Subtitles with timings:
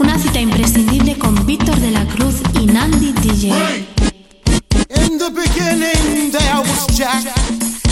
[0.00, 3.52] Una cita imprescindible con Víctor de la Cruz y Nandi DJ.
[4.96, 7.22] In the beginning, there was Jack,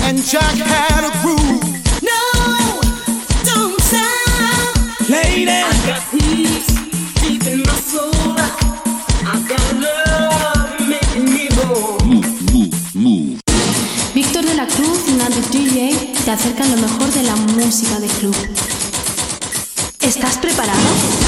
[0.05, 1.63] and Jack had a groove.
[2.01, 2.81] No,
[3.45, 5.09] don't stop.
[5.11, 6.67] Lady, I got peace
[7.21, 8.11] deep in my soul.
[9.27, 11.99] I got love making me whole.
[14.15, 18.07] Víctor de la Cruz y Nandi DJ te acercan lo mejor de la música de
[18.07, 18.37] club.
[20.01, 21.28] ¿Estás preparado?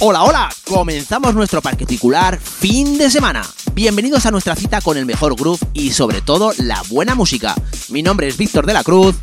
[0.00, 3.42] Hola, hola, comenzamos nuestro particular fin de semana.
[3.74, 7.56] Bienvenidos a nuestra cita con el mejor groove y sobre todo la buena música.
[7.88, 9.16] Mi nombre es Víctor de la Cruz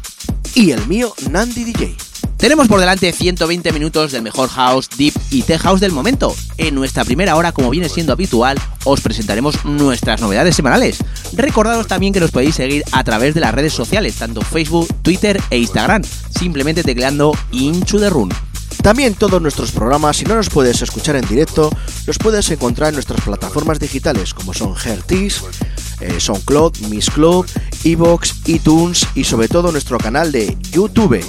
[0.53, 1.95] Y el mío, Nandi DJ.
[2.35, 6.35] Tenemos por delante 120 minutos del mejor house, deep y tech house del momento.
[6.57, 10.97] En nuestra primera hora, como viene siendo habitual, os presentaremos nuestras novedades semanales.
[11.31, 15.41] Recordaros también que nos podéis seguir a través de las redes sociales, tanto Facebook, Twitter
[15.49, 16.01] e Instagram,
[16.37, 18.29] simplemente tecleando Into the Room.
[18.85, 21.71] También todos nuestros programas, si no nos puedes escuchar en directo,
[22.05, 25.41] los puedes encontrar en nuestras plataformas digitales como son Hertis,
[26.01, 27.47] eh, SoundCloud, Miss Club,
[27.83, 31.19] Evox, iTunes y sobre todo nuestro canal de YouTube.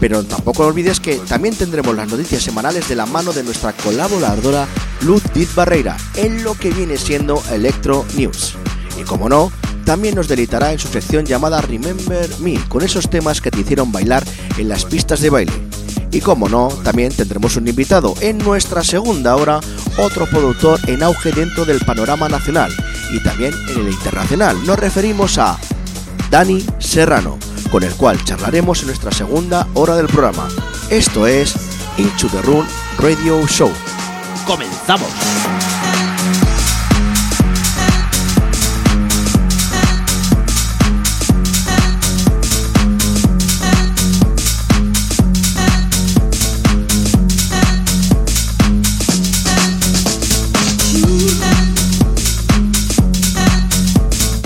[0.00, 4.66] Pero tampoco olvides que también tendremos las noticias semanales de la mano de nuestra colaboradora
[5.02, 8.54] Luz Diz Barreira en lo que viene siendo Electro News.
[8.98, 9.52] Y como no,
[9.84, 13.92] también nos deleitará en su sección llamada Remember Me, con esos temas que te hicieron
[13.92, 14.24] bailar
[14.56, 15.52] en las pistas de baile.
[16.12, 19.60] Y como no, también tendremos un invitado en nuestra segunda hora,
[19.96, 22.72] otro productor en auge dentro del panorama nacional
[23.12, 24.56] y también en el internacional.
[24.66, 25.58] Nos referimos a
[26.30, 27.38] Dani Serrano,
[27.70, 30.48] con el cual charlaremos en nuestra segunda hora del programa.
[30.90, 31.54] Esto es
[31.96, 32.66] Into the Room
[32.98, 33.70] Radio Show.
[34.46, 35.10] ¡Comenzamos!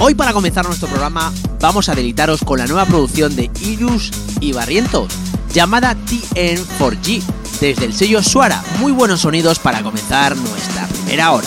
[0.07, 4.53] Hoy para comenzar nuestro programa vamos a delitaros con la nueva producción de Ilus y
[4.53, 5.11] Barrientos,
[5.51, 7.23] llamada TN4G,
[7.59, 8.63] desde el sello Suara.
[8.81, 11.47] Muy buenos sonidos para comenzar nuestra primera hora.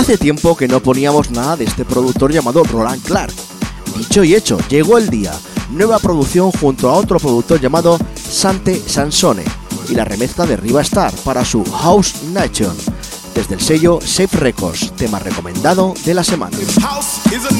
[0.00, 3.34] Hace tiempo que no poníamos nada de este productor llamado Roland Clark.
[3.98, 5.38] Dicho y hecho, llegó el día.
[5.72, 9.44] Nueva producción junto a otro productor llamado Sante Sansone
[9.90, 12.74] y la remezcla de Riva Star para su House Nation.
[13.34, 16.56] Desde el sello Safe Records, tema recomendado de la semana.
[16.58, 17.52] If house is a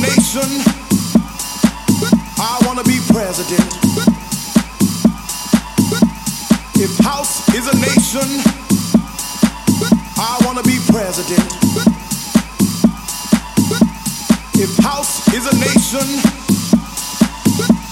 [0.00, 0.48] nation,
[2.38, 4.13] I wanna be president.
[6.76, 8.42] If house is a nation,
[10.18, 11.40] I wanna be president.
[14.54, 16.06] If house is a nation,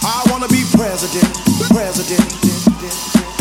[0.02, 1.32] I wanna be president.
[1.70, 3.31] President.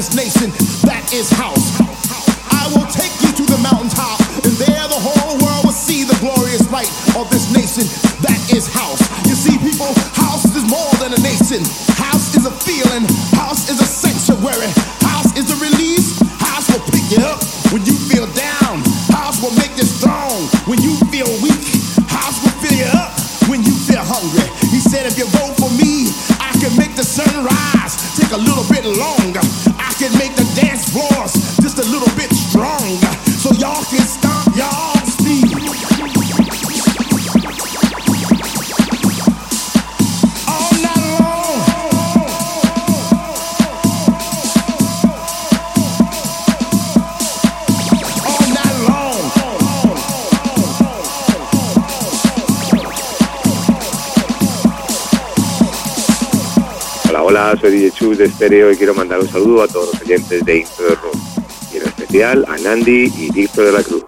[0.00, 0.50] this nation,
[0.88, 1.89] that is house.
[58.40, 61.16] Estéreo y quiero mandar un saludo a todos los oyentes de Intro de Rock,
[61.74, 63.99] y en especial a Nandi y Víctor de la Cruz.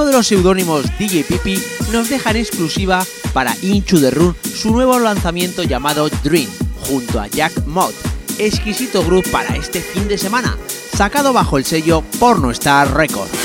[0.00, 3.04] uno de los seudónimos DJ Pipi, nos deja en exclusiva
[3.34, 6.48] para Inchu the Run su nuevo lanzamiento llamado Dream,
[6.88, 7.94] junto a Jack Mott,
[8.38, 10.56] exquisito groove para este fin de semana,
[10.96, 13.39] sacado bajo el sello Pornostar Records.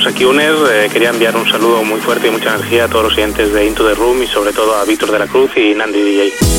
[0.00, 0.54] Aquí Uner.
[0.70, 3.66] Eh, quería enviar un saludo muy fuerte y mucha energía a todos los oyentes de
[3.66, 6.51] Into the Room y sobre todo a Víctor de la Cruz y Nandi DJ.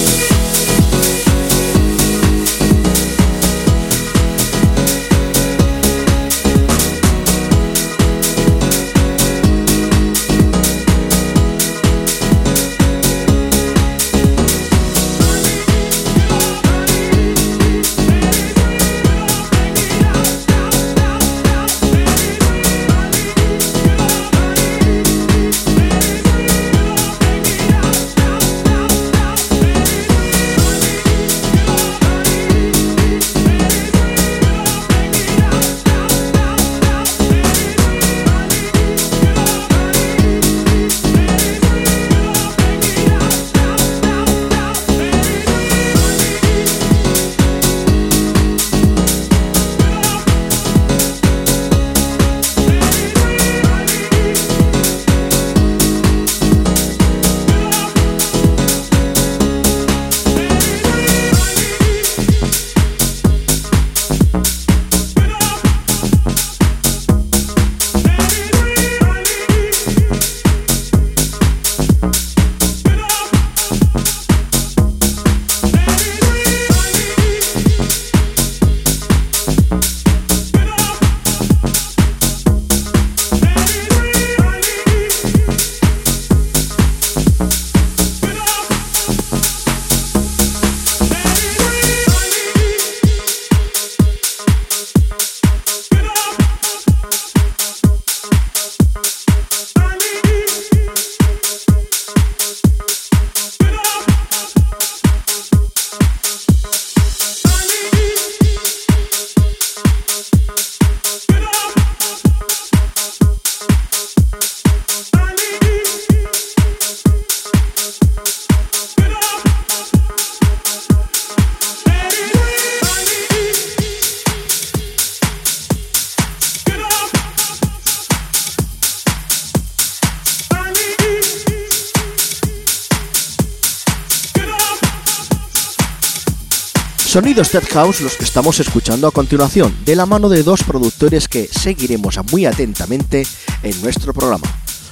[137.53, 141.47] Dead House los que estamos escuchando a continuación, de la mano de dos productores que
[141.47, 143.27] seguiremos muy atentamente
[143.61, 144.47] en nuestro programa.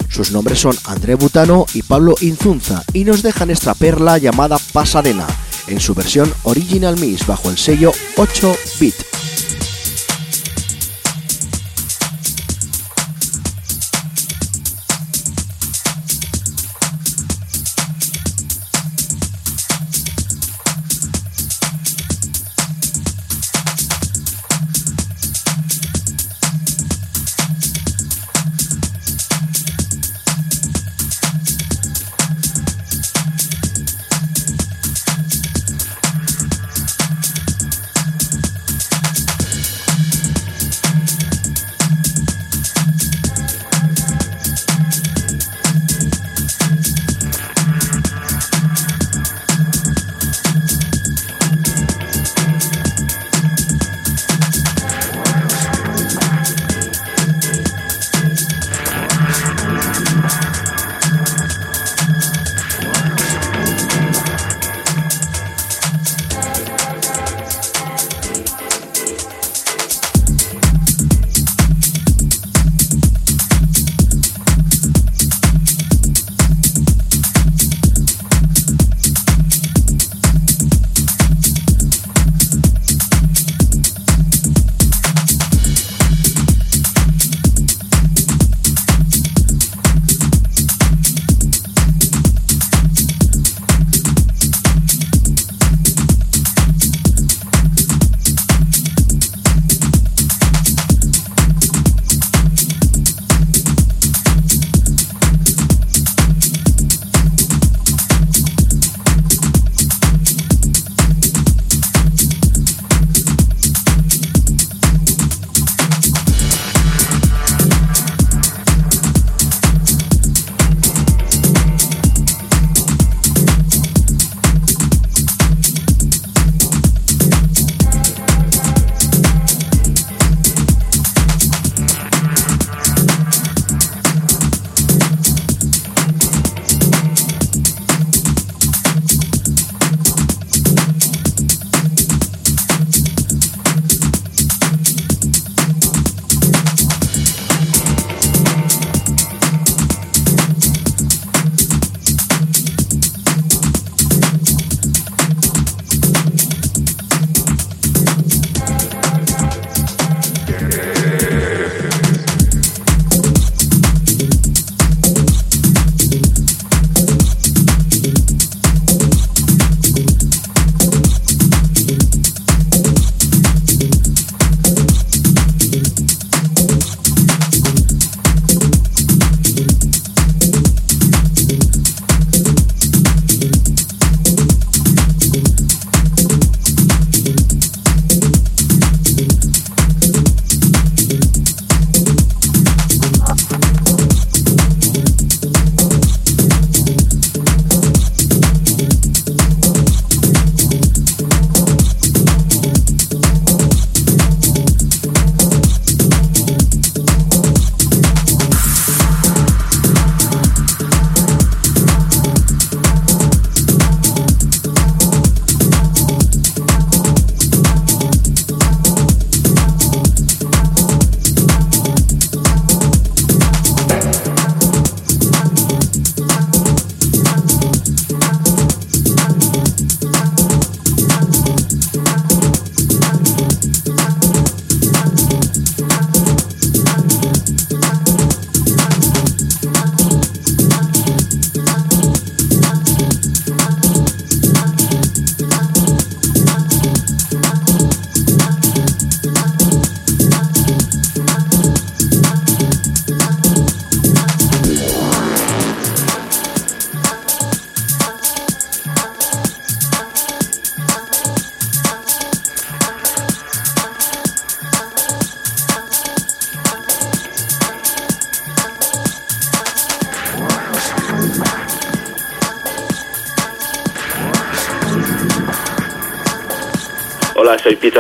[0.10, 5.26] Sus nombres son André Butano y Pablo Inzunza y nos dejan esta perla llamada Pasadena,
[5.65, 9.11] en su versión Original Mix bajo el sello 8-bit.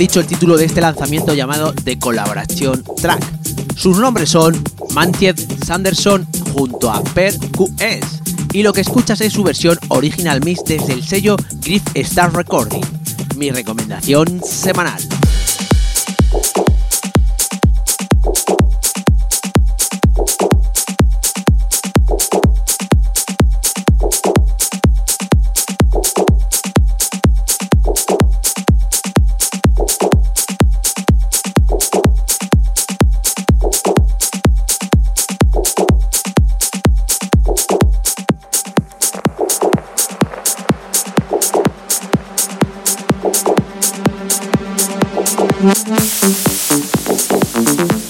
[0.00, 3.22] Dicho el título de este lanzamiento llamado The Collaboration Track.
[3.76, 4.58] Sus nombres son
[4.94, 5.36] Mantied
[5.66, 8.22] Sanderson junto a Per QS
[8.54, 12.80] y lo que escuchas es su versión original mix desde el sello Griff Star Recording.
[13.36, 15.06] Mi recomendación semanal.
[45.62, 45.88] Thank
[48.04, 48.09] you.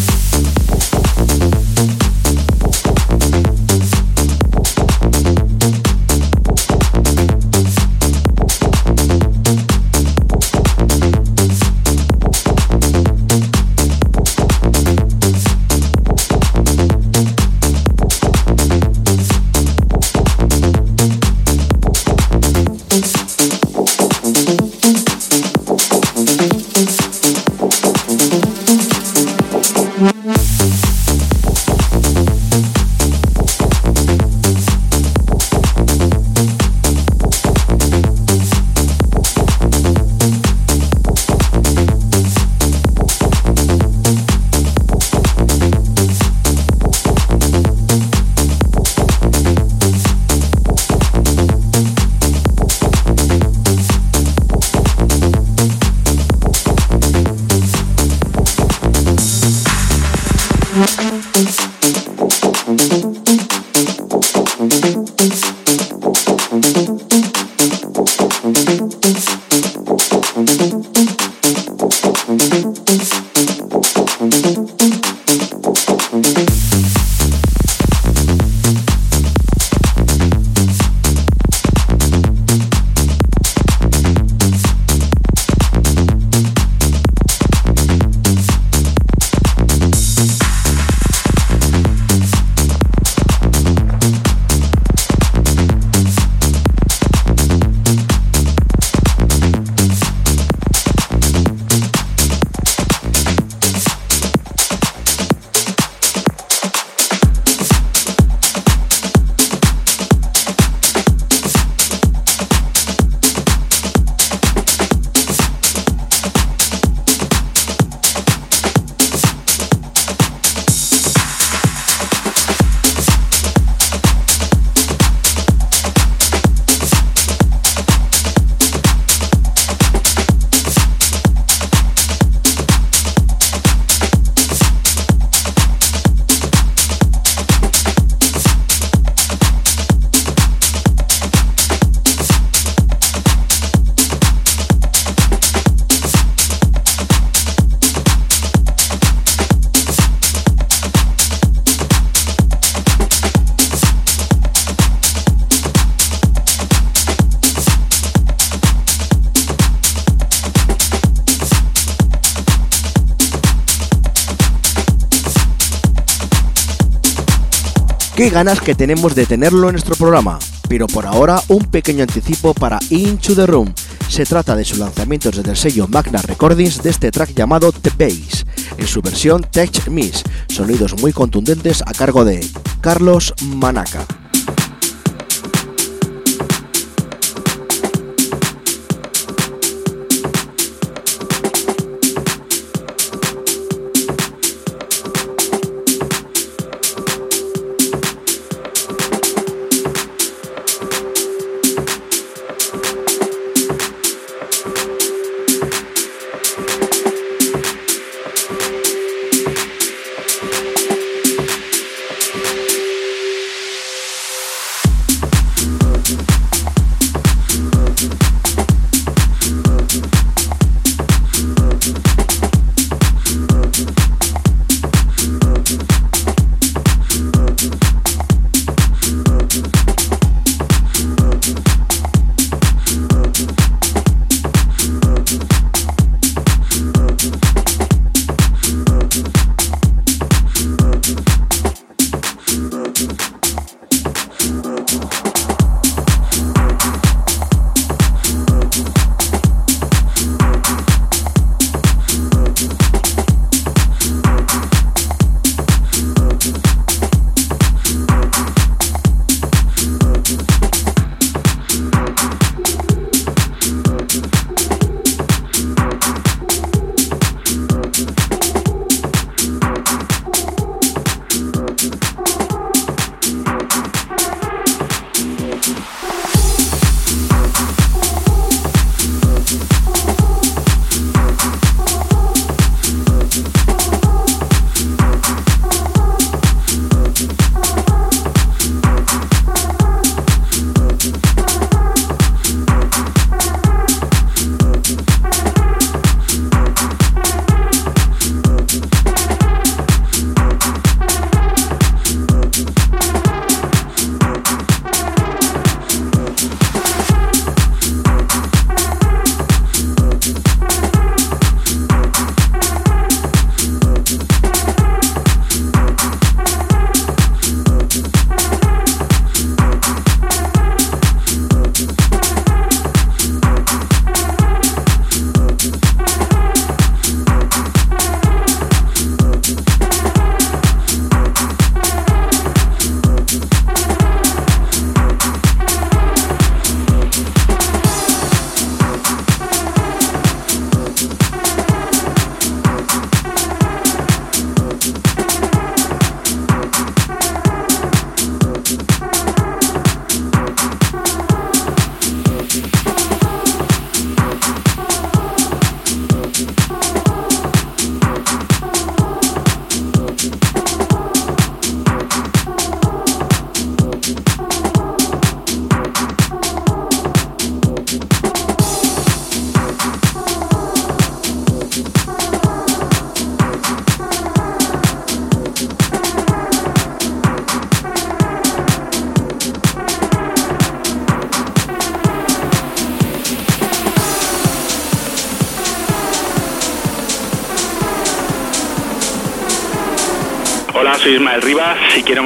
[168.31, 170.39] Ganas que tenemos de tenerlo en nuestro programa,
[170.69, 173.73] pero por ahora un pequeño anticipo para Into the Room.
[174.07, 177.91] Se trata de su lanzamiento desde el sello Magna Recordings de este track llamado The
[177.97, 178.45] Bass,
[178.77, 182.45] en su versión Tech Miss, sonidos muy contundentes a cargo de
[182.79, 184.05] Carlos Manaca.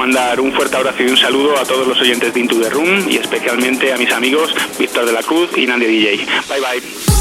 [0.06, 3.10] Mandar un fuerte abrazo y un saludo a todos los oyentes de Into the Room
[3.10, 6.18] y especialmente a mis amigos Víctor de la Cruz y Nandy DJ.
[6.47, 7.14] Bye bye.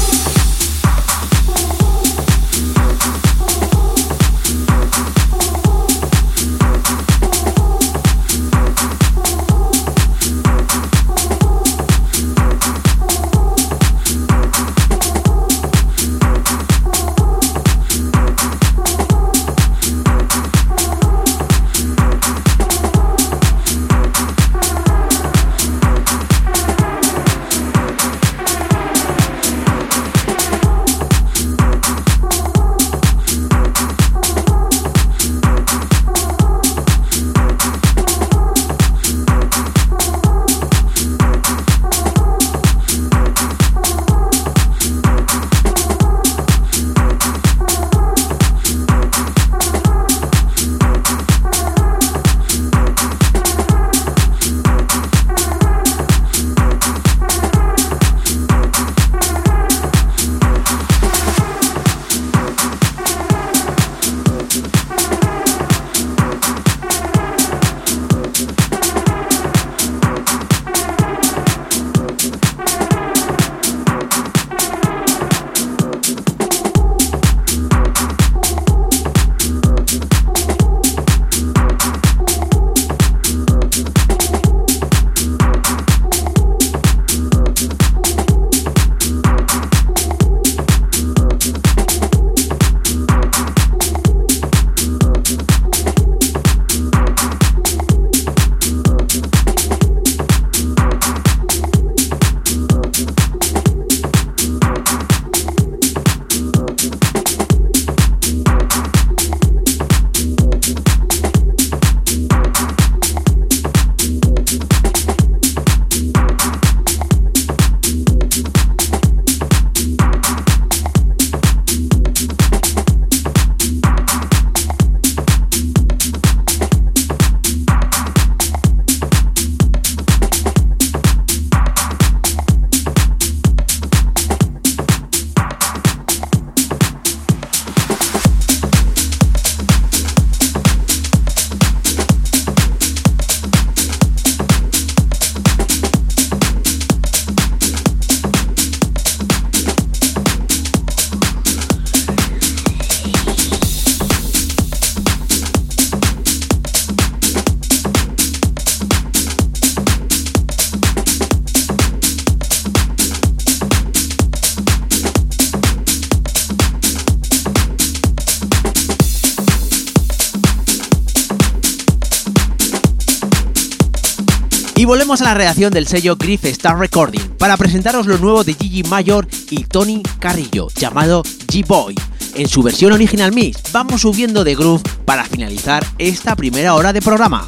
[174.85, 178.53] Y volvemos a la redacción del sello Griff Star Recording para presentaros lo nuevo de
[178.53, 181.95] Gigi Mayor y Tony Carrillo, llamado G-Boy.
[182.35, 187.01] En su versión original mix, vamos subiendo de groove para finalizar esta primera hora de
[187.01, 187.47] programa.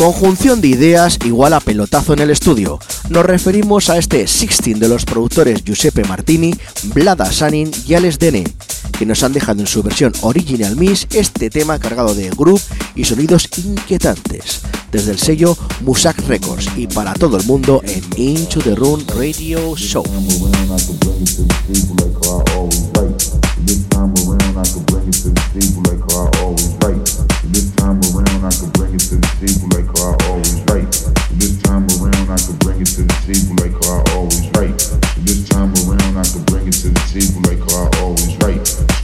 [0.00, 2.78] Conjunción de ideas igual a pelotazo en el estudio.
[3.10, 8.44] Nos referimos a este 16 de los productores Giuseppe Martini, Vlada Sanin y Alex Dene,
[8.98, 12.62] que nos han dejado en su versión original Miss este tema cargado de groove
[12.94, 14.62] y sonidos inquietantes,
[14.92, 19.76] desde el sello Musak Records y para todo el mundo en Into the Room Radio
[19.76, 20.04] Show.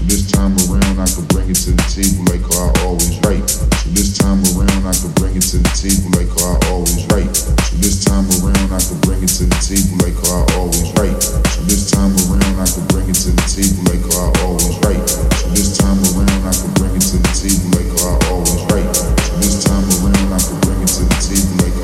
[0.06, 3.42] this time around I could bring it to the table like I always write.
[3.50, 7.34] So this time around I could bring it to the table like I always write.
[7.34, 11.18] So this time around I could bring it to the table like I always write.
[11.18, 15.06] So this time around I could bring it to the table like I always write.
[15.10, 18.90] So this time around I could bring it to the table like I always write.
[18.94, 21.78] So this time around I could bring it to the table like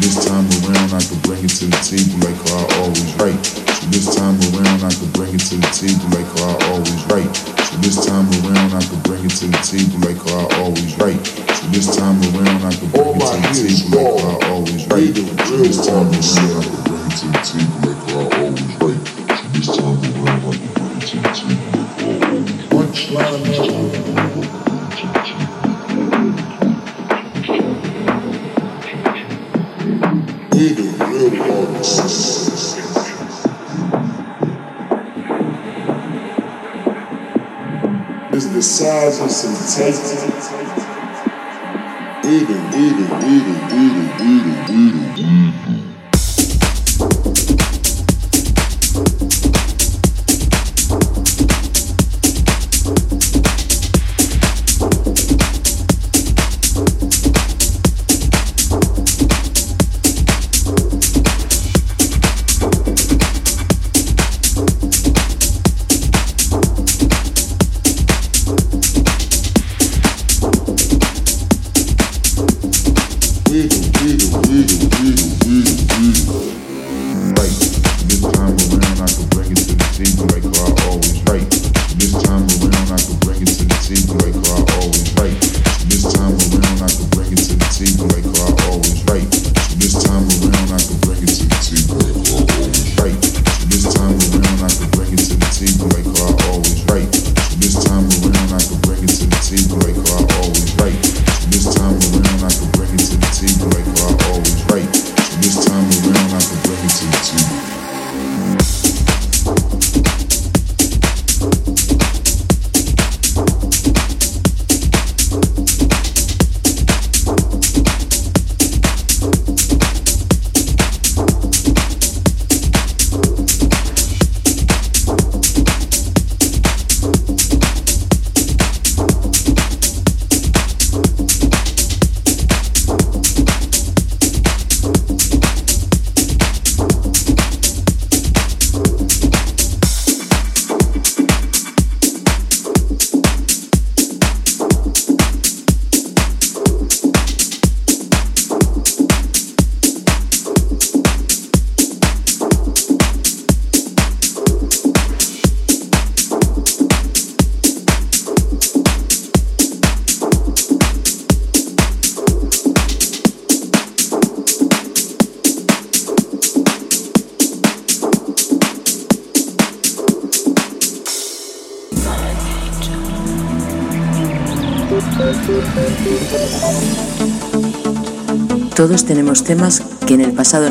[0.00, 3.44] This time around, I can bring it to the table like I always write.
[3.44, 7.36] So this time around, I can bring it to the table like I always write.
[7.36, 11.26] So this time around, I can bring it to the table like I always write.
[11.26, 15.20] So this time around, I can bring it to the table like I always write.
[15.28, 19.13] So this time around, I can bring it to the table like I always write.
[39.80, 40.88] Of some taste.
[42.24, 43.56] We the, we the, we the,
[44.18, 45.73] we the, we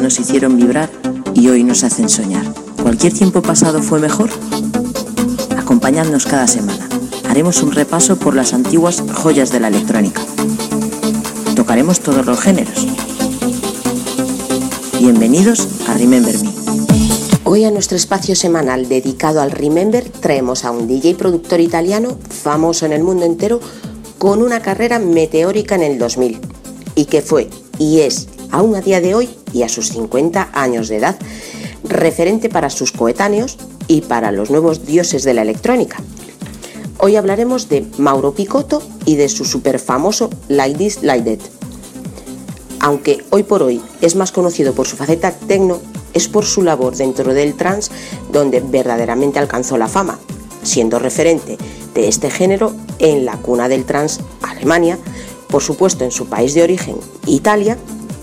[0.04, 0.90] nos hicieron vibrar
[1.34, 2.44] y hoy nos hacen soñar.
[2.82, 4.30] ¿Cualquier tiempo pasado fue mejor?
[5.58, 6.90] Acompañadnos cada semana.
[7.30, 10.22] Haremos un repaso por las antiguas joyas de la electrónica.
[11.56, 12.86] Tocaremos todos los géneros.
[15.00, 16.50] Bienvenidos a Remember Me.
[17.46, 22.86] Hoy a nuestro espacio semanal dedicado al Remember traemos a un DJ productor italiano famoso
[22.86, 23.62] en el mundo entero
[24.18, 26.42] con una carrera meteórica en el 2000
[26.96, 27.50] y que fue
[27.80, 31.16] y es aún a día de hoy y a sus 50 años de edad
[31.84, 35.98] referente para sus coetáneos y para los nuevos dioses de la electrónica.
[36.98, 41.46] Hoy hablaremos de Mauro Picotto y de su super famoso Like This Like That.
[42.80, 45.80] Aunque hoy por hoy es más conocido por su faceta techno,
[46.14, 47.92] es por su labor dentro del trance
[48.32, 50.20] donde verdaderamente alcanzó la fama,
[50.64, 51.58] siendo referente
[51.94, 54.98] de este género en la cuna del trance Alemania,
[55.50, 56.96] por supuesto en su país de origen,
[57.26, 57.78] Italia,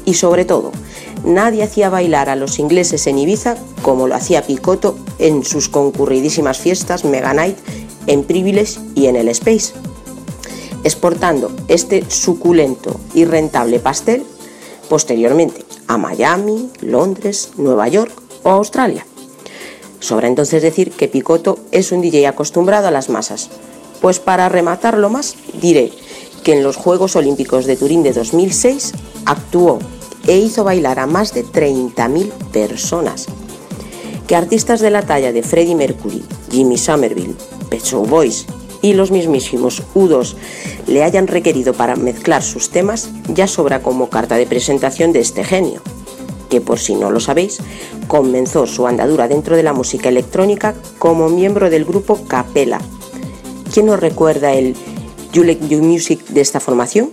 [0.04, 0.72] y sobre todo
[1.24, 6.58] nadie hacía bailar a los ingleses en Ibiza como lo hacía Picotto en sus concurridísimas
[6.58, 7.56] fiestas Mega Night
[8.06, 9.72] en Privilege y en el Space,
[10.84, 14.24] exportando este suculento y rentable pastel
[14.88, 18.12] posteriormente a Miami, Londres, Nueva York
[18.42, 19.06] o Australia.
[20.00, 23.50] Sobra entonces decir que Picotto es un DJ acostumbrado a las masas.
[24.00, 25.92] Pues para rematarlo más, diré
[26.42, 28.92] que en los Juegos Olímpicos de Turín de 2006
[29.26, 29.78] actuó
[30.26, 33.26] e hizo bailar a más de 30.000 personas.
[34.26, 37.34] Que artistas de la talla de Freddie Mercury, Jimmy Somerville,
[37.68, 38.46] Pet Shop Boys
[38.82, 40.34] y los mismísimos U2
[40.86, 45.44] le hayan requerido para mezclar sus temas ya sobra como carta de presentación de este
[45.44, 45.82] genio,
[46.48, 47.58] que por si no lo sabéis,
[48.08, 52.80] comenzó su andadura dentro de la música electrónica como miembro del grupo Capella.
[53.72, 54.74] ¿Quién nos recuerda el
[55.32, 57.10] You Like You Music de esta formación?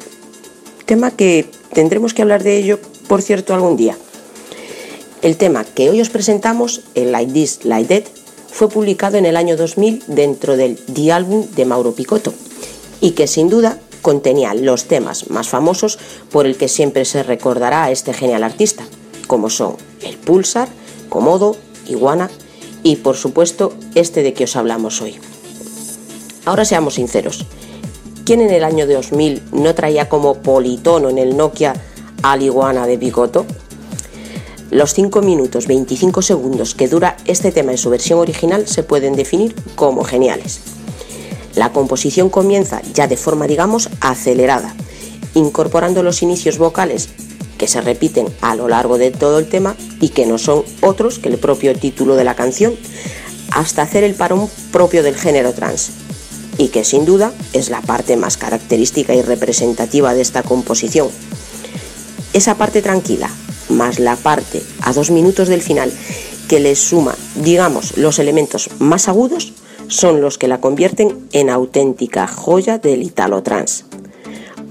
[0.85, 3.97] Tema que tendremos que hablar de ello, por cierto, algún día.
[5.21, 8.09] El tema que hoy os presentamos, el Like This, Like That,
[8.51, 12.33] fue publicado en el año 2000 dentro del The Album de Mauro Picotto
[13.01, 15.99] y que sin duda contenía los temas más famosos
[16.31, 18.83] por el que siempre se recordará a este genial artista,
[19.27, 20.69] como son el Pulsar,
[21.09, 22.29] Comodo, Iguana
[22.83, 25.17] y por supuesto este de que os hablamos hoy.
[26.45, 27.45] Ahora seamos sinceros,
[28.25, 31.73] ¿quién en el año 2000 no traía como politono en el Nokia
[32.23, 33.45] al Iguana de Picotto?
[34.69, 39.15] Los 5 minutos 25 segundos que dura este tema en su versión original se pueden
[39.15, 40.59] definir como geniales.
[41.55, 44.75] La composición comienza ya de forma, digamos, acelerada,
[45.33, 47.09] incorporando los inicios vocales
[47.57, 51.19] que se repiten a lo largo de todo el tema y que no son otros
[51.19, 52.75] que el propio título de la canción,
[53.51, 55.91] hasta hacer el parón propio del género trans,
[56.57, 61.09] y que sin duda es la parte más característica y representativa de esta composición.
[62.33, 63.29] Esa parte tranquila,
[63.69, 65.91] más la parte a dos minutos del final
[66.47, 69.53] que le suma, digamos, los elementos más agudos,
[69.87, 73.85] son los que la convierten en auténtica joya del Italo Trans.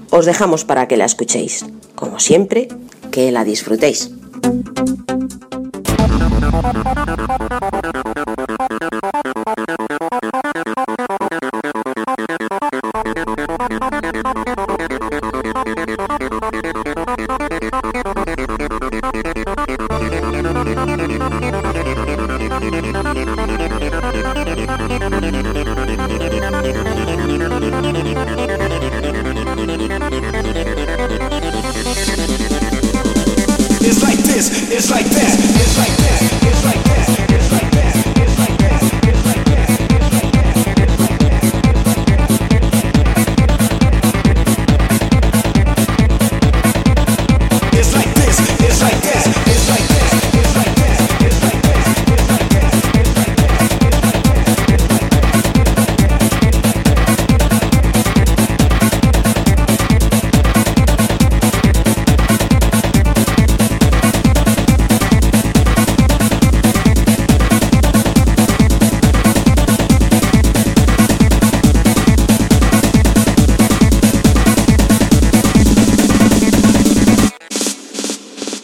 [0.09, 1.65] Os dejamos para que la escuchéis.
[1.95, 2.67] Como siempre,
[3.11, 4.11] que la disfrutéis.
[15.09, 15.23] It's
[34.03, 35.46] like this, it's like that,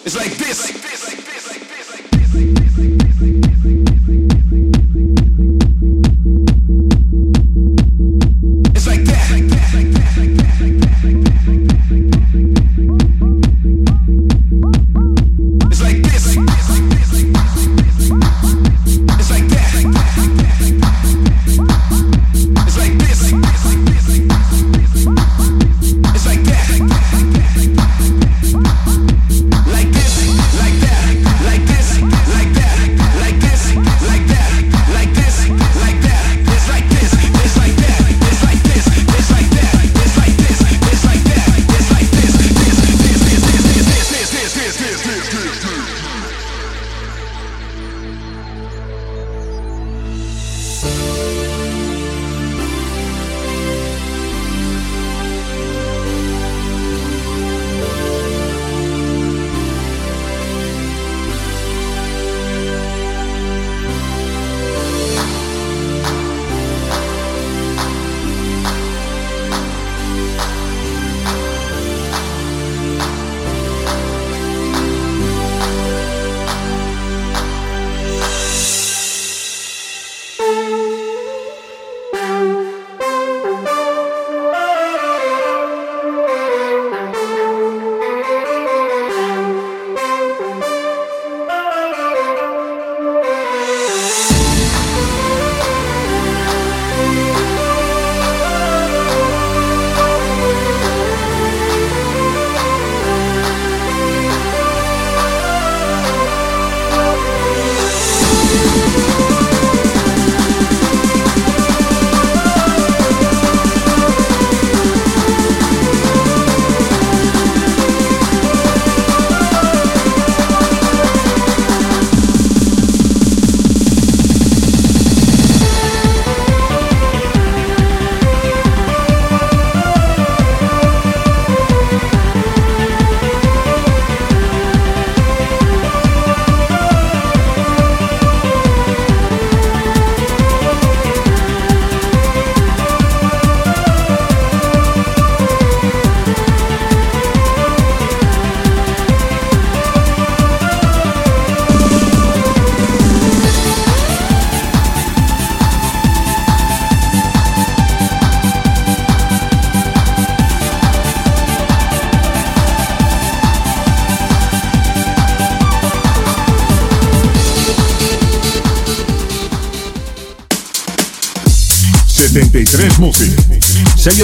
[0.05, 0.69] It's like this.
[0.69, 0.92] It's like this.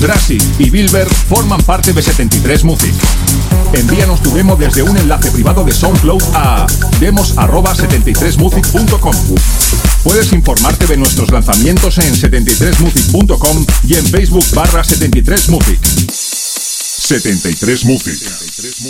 [0.00, 2.94] Drassi y Bilber forman parte de 73 Music.
[3.72, 6.66] Envíanos tu demo desde un enlace privado de SoundCloud a
[7.00, 9.14] demos@73music.com.
[10.02, 15.78] Puedes informarte de nuestros lanzamientos en 73music.com y en Facebook barra 73music.
[17.06, 18.14] 73 Music.
[18.14, 18.80] 73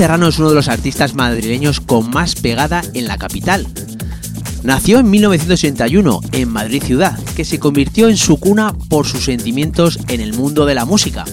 [0.00, 3.66] Serrano es uno de los artistas madrileños con más pegada en la capital.
[4.62, 9.98] Nació en 1981 en Madrid ciudad, que se convirtió en su cuna por sus sentimientos
[10.08, 11.26] en el mundo de la música.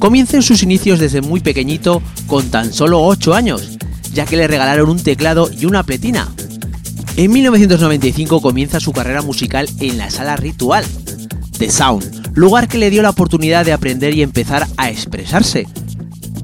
[0.00, 3.78] Comienza en sus inicios desde muy pequeñito con tan solo 8 años,
[4.12, 6.34] ya que le regalaron un teclado y una pletina.
[7.16, 10.84] En 1995 comienza su carrera musical en la sala Ritual,
[11.58, 15.68] The Sound, lugar que le dio la oportunidad de aprender y empezar a expresarse.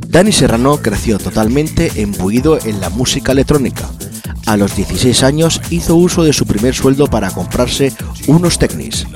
[0.08, 3.90] Dani Serrano creció totalmente embuido en la música electrónica.
[4.46, 7.92] A los 16 años hizo uso de su primer sueldo para comprarse
[8.26, 9.06] unos Technics.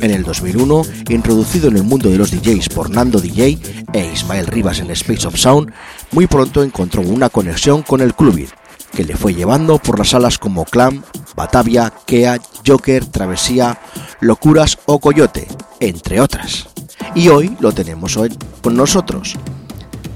[0.00, 3.58] En el 2001, introducido en el mundo de los DJs por Nando DJ
[3.92, 5.72] e Ismael Rivas en Space of Sound,
[6.10, 8.48] muy pronto encontró una conexión con el clubbing,
[8.92, 11.04] que le fue llevando por las salas como Clam,
[11.36, 13.78] Batavia, Kea, Joker, Travesía,
[14.20, 15.46] Locuras o Coyote,
[15.78, 16.66] entre otras.
[17.14, 19.36] Y hoy lo tenemos hoy con nosotros.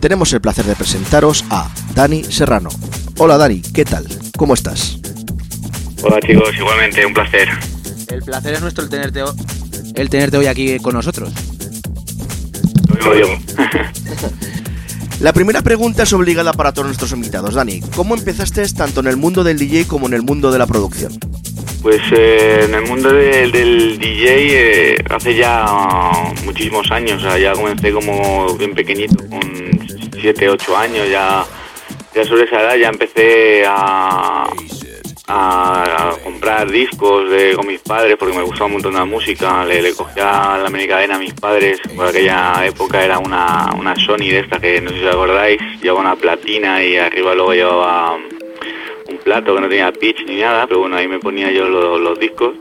[0.01, 2.71] Tenemos el placer de presentaros a Dani Serrano.
[3.19, 4.07] Hola Dani, ¿qué tal?
[4.37, 4.97] ¿Cómo estás?
[6.03, 7.49] Hola chicos, igualmente, un placer.
[8.09, 9.25] El placer es nuestro el tenerte,
[9.97, 11.33] el tenerte hoy aquí con nosotros.
[12.89, 13.39] Lo mismo digo.
[15.21, 17.55] La primera pregunta es obligada para todos nuestros invitados.
[17.55, 20.67] Dani, ¿cómo empezaste tanto en el mundo del DJ como en el mundo de la
[20.69, 21.19] producción?
[21.83, 25.65] Pues eh, en el mundo del, del DJ eh, hace ya
[26.45, 29.41] muchísimos años, o sea, ya comencé como bien pequeñito, con
[30.21, 31.45] 7, 8 años, ya,
[32.15, 34.45] ya sobre esa edad ya empecé a,
[36.25, 39.95] comprar discos de, con mis padres porque me gustaba un montón la música, le, le
[39.95, 44.59] cogía la cadena a mis padres, por aquella época era una, una Sony de esta
[44.59, 48.19] que no sé si os acordáis, llevaba una platina y arriba luego llevaba
[49.09, 52.19] un plato que no tenía pitch ni nada, pero bueno, ahí me ponía yo los,
[52.19, 52.55] discos.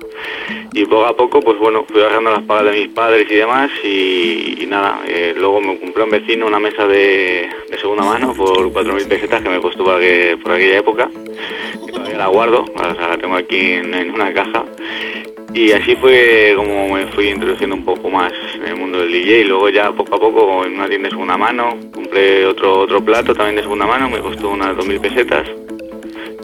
[0.73, 3.71] Y poco a poco, pues bueno, fui bajando las pagas de mis padres y demás
[3.83, 7.49] y, nada, eh, luego me compré un vecino una mesa de,
[7.81, 11.09] segunda mano por 4.000 pesetas que me costó por, aquel- por aquella época,
[11.85, 14.63] que todavía la guardo, la tengo aquí en, en una caja.
[15.53, 19.39] Y así fue como me fui introduciendo un poco más en el mundo del DJ
[19.39, 23.03] y luego ya poco a poco en una tienda de segunda mano compré otro otro
[23.03, 25.47] plato también de segunda mano, me costó unas 2.000 pesetas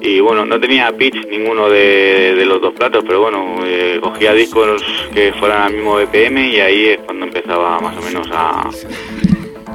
[0.04, 4.84] y bueno, no tenía pitch ninguno de, los dos platos, pero bueno, eh, cogía discos
[5.14, 8.70] que fueran al mismo BPM y ahí es cuando empezaba más o menos a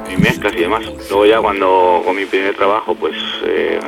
[0.07, 0.85] mis mezclas y demás.
[1.09, 3.79] Luego ya cuando con mi primer trabajo, pues eh,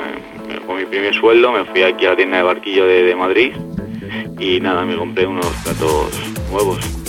[0.65, 3.53] con mi primer sueldo me fui aquí a la tienda de barquillo de Madrid
[4.39, 6.09] y nada, me compré unos platos
[6.51, 7.00] nuevos.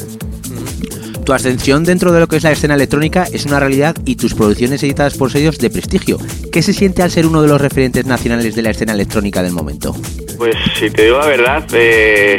[1.25, 4.35] Tu ascensión dentro de lo que es la escena electrónica es una realidad y tus
[4.35, 6.19] producciones editadas por sellos de prestigio.
[6.51, 9.53] ¿Qué se siente al ser uno de los referentes nacionales de la escena electrónica del
[9.53, 9.95] momento?
[10.37, 12.39] Pues si te digo la verdad, eh,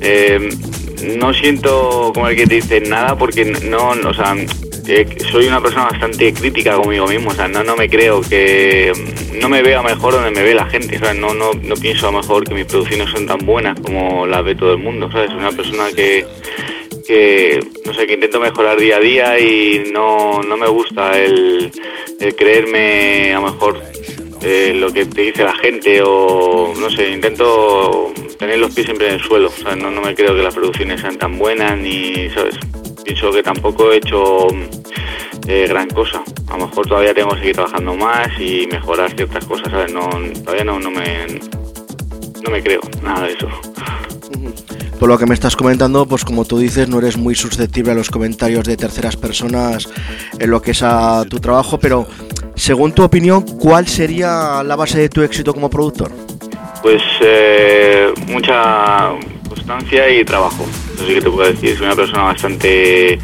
[0.00, 0.48] eh,
[1.18, 4.34] no siento como el que te dice nada porque no, o sea,
[4.88, 8.92] eh, soy una persona bastante crítica conmigo mismo, o sea, no, me creo que,
[9.40, 11.20] no me veo a mejor donde me ve la gente, ¿sabes?
[11.20, 14.54] No, no, no pienso a mejor que mis producciones son tan buenas como las ve
[14.54, 15.30] todo el mundo, ¿sabes?
[15.32, 16.24] Una persona que,
[17.06, 21.70] que no sé, que intento mejorar día a día y no, no me gusta el,
[22.36, 23.80] creerme a lo mejor
[24.42, 29.08] eh, lo que te dice la gente o no sé, intento tener los pies siempre
[29.08, 29.48] en el suelo.
[29.48, 32.56] O sea, no, no me creo que las producciones sean tan buenas ni, ¿sabes?
[33.04, 34.48] Pienso que tampoco he hecho
[35.46, 36.22] eh, gran cosa.
[36.48, 39.92] A lo mejor todavía tengo que seguir trabajando más y mejorar ciertas cosas, ¿sabes?
[39.92, 40.08] No,
[40.44, 41.26] todavía no, no me
[42.42, 43.48] no me creo nada de eso.
[44.98, 47.94] Por lo que me estás comentando, pues como tú dices, no eres muy susceptible a
[47.94, 49.88] los comentarios de terceras personas
[50.38, 52.06] en lo que es a tu trabajo, pero
[52.54, 56.10] según tu opinión, ¿cuál sería la base de tu éxito como productor?
[56.82, 59.12] Pues eh, mucha
[59.48, 60.64] constancia y trabajo.
[60.96, 61.76] Eso sí que te puedo decir.
[61.76, 63.18] Soy una persona bastante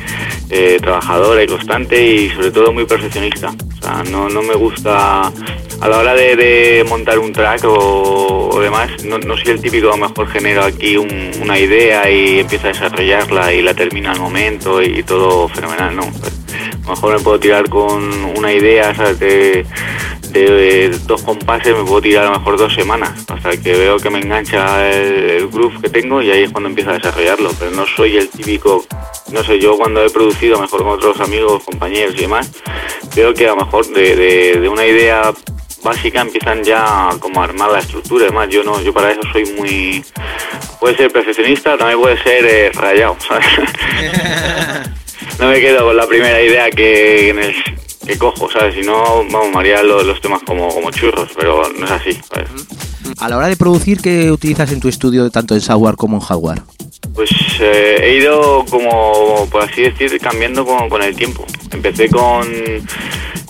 [0.51, 3.49] eh, trabajadora y constante y sobre todo muy perfeccionista.
[3.49, 5.33] O sea, no, no me gusta
[5.81, 9.97] a la hora de, montar un track o, demás, no, no soy el típico, a
[9.97, 14.21] lo mejor genero aquí un- una idea y empiezo a desarrollarla y la termino al
[14.21, 16.03] momento y todo fenomenal, no.
[16.05, 19.19] A lo mejor me puedo tirar con una idea, ¿sabes?
[19.19, 19.67] De,
[20.33, 24.09] de dos compases me puedo tirar a lo mejor dos semanas hasta que veo que
[24.09, 27.51] me engancha el groove que tengo y ahí es cuando empiezo a desarrollarlo.
[27.63, 28.85] Pero no soy el típico,
[29.31, 32.51] no sé, yo cuando he producido a lo mejor con otros amigos, compañeros y demás,
[33.15, 35.33] veo que a lo mejor de, de- de una idea
[35.85, 38.25] básica empiezan ya como a armar la estructura.
[38.25, 40.05] Además, yo no, yo para eso soy muy,
[40.81, 43.47] puede ser perfeccionista, también puede ser eh, rayado, ¿sabes?
[45.39, 47.55] no me quedo con la primera idea que, en el-
[48.05, 48.75] que cojo, ¿sabes?
[48.75, 52.19] Si no, vamos, me haría lo- los, temas como, como churros, pero no es así,
[52.29, 52.49] ¿sabes?
[53.21, 56.23] A la hora de producir, ¿qué utilizas en tu estudio tanto en software como en
[56.23, 56.63] hardware?
[57.15, 57.31] Pues
[57.61, 61.45] eh, he ido como, por así decir, cambiando con, con el tiempo.
[61.71, 62.47] Empecé con,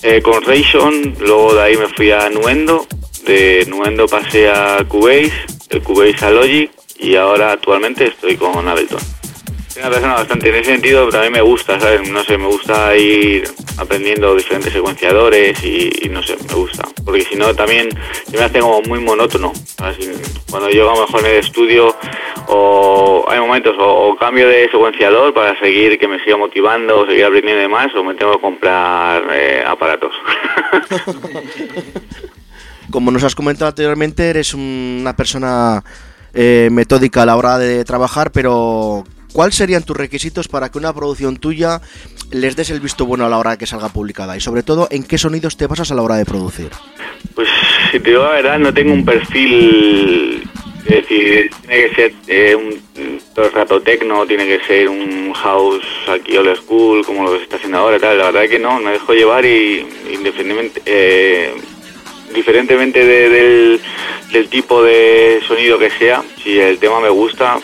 [0.03, 2.87] eh, con Rayson, luego de ahí me fui a Nuendo,
[3.25, 5.33] de Nuendo pasé a Cubase,
[5.71, 9.22] de Cubase a Logic y ahora actualmente estoy con Ableton.
[9.73, 12.11] Soy una persona bastante, en ese sentido también me gusta, ¿sabes?
[12.11, 13.45] No sé, me gusta ir
[13.79, 16.87] aprendiendo diferentes secuenciadores y, y no sé, me gusta.
[17.03, 17.89] Porque si no también
[18.31, 19.51] se me hace como muy monótono.
[19.99, 21.97] Y Cuando yo a lo mejor en el estudio
[22.49, 27.25] o hay momentos o, cambio de secuenciador para seguir que me siga motivando o seguir
[27.25, 30.13] aprendiendo de más o me tengo que comprar eh, aparatos.
[32.91, 35.83] Como nos has comentado anteriormente, eres una persona
[36.35, 39.03] eh, metódica a la hora de trabajar, pero
[39.33, 41.81] ¿cuáles serían tus requisitos para que una producción tuya
[42.31, 44.37] les des el visto bueno a la hora de que salga publicada?
[44.37, 46.71] Y sobre todo, ¿en qué sonidos te basas a la hora de producir?
[47.35, 47.49] Pues
[47.91, 50.43] si te digo la verdad, no tengo un perfil,
[50.87, 52.83] es decir, tiene que ser eh, un
[53.35, 57.45] todo el rato tecno, tiene que ser un house aquí old school, como lo que
[57.45, 58.19] está haciendo ahora, y tal.
[58.19, 61.55] La verdad que no, me dejo llevar y independientemente, eh,
[63.31, 63.81] del,
[64.33, 67.59] del tipo de sonido que sea, si el tema me gusta,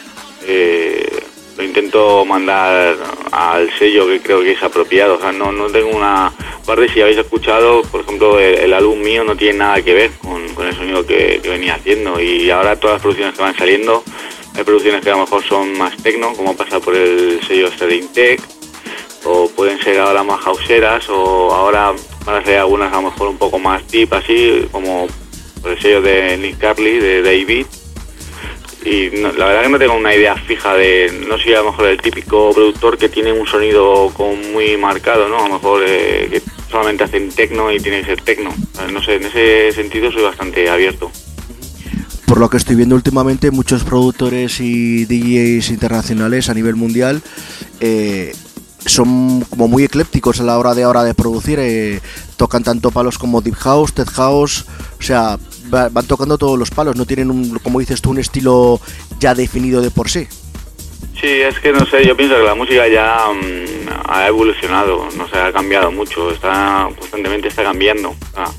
[0.46, 1.27] eh,
[1.59, 2.96] lo intento mandar
[3.32, 5.16] al sello que creo que es apropiado.
[5.16, 6.32] O sea, no, no tengo una
[6.64, 10.12] parte, si habéis escuchado, por ejemplo, el, el álbum mío no tiene nada que ver
[10.22, 12.20] con, el sonido que, venía haciendo.
[12.20, 14.04] Y ahora todas las producciones que van saliendo,
[14.54, 17.96] hay producciones que a lo mejor son más tecno, como pasa por el sello de
[17.96, 18.40] Intec,
[19.24, 21.92] o pueden ser ahora más houseeras, o ahora
[22.24, 25.09] van a ser algunas a lo mejor un poco más deep, así, como
[25.61, 27.66] por el sello de Nick Carly, de David.
[28.89, 31.89] Y la verdad que no tengo una idea fija de, no soy a lo mejor
[31.89, 35.45] el típico productor que tiene un sonido como muy marcado, ¿no?
[35.45, 38.51] A lo mejor eh, que solamente hacen tecno y tiene que ser tecno.
[38.91, 41.11] No sé, en ese sentido soy bastante abierto.
[42.24, 47.20] Por lo que estoy viendo últimamente, muchos productores y DJs internacionales a nivel mundial
[47.80, 48.32] eh,
[48.86, 51.59] son como muy eclépticos a la hora de ahora de producir.
[51.61, 52.01] eh,
[52.39, 54.64] tocan tanto palos como deep house, tech house,
[54.99, 56.96] o sea, van tocando todos los palos.
[56.96, 58.80] No tienen, un, como dices tú, un estilo
[59.18, 60.26] ya definido de por sí.
[61.20, 65.28] Sí, es que no sé, yo pienso que la música ya mm, ha evolucionado, no
[65.28, 68.14] sé, ha cambiado mucho, está constantemente está cambiando.
[68.36, 68.50] Ah.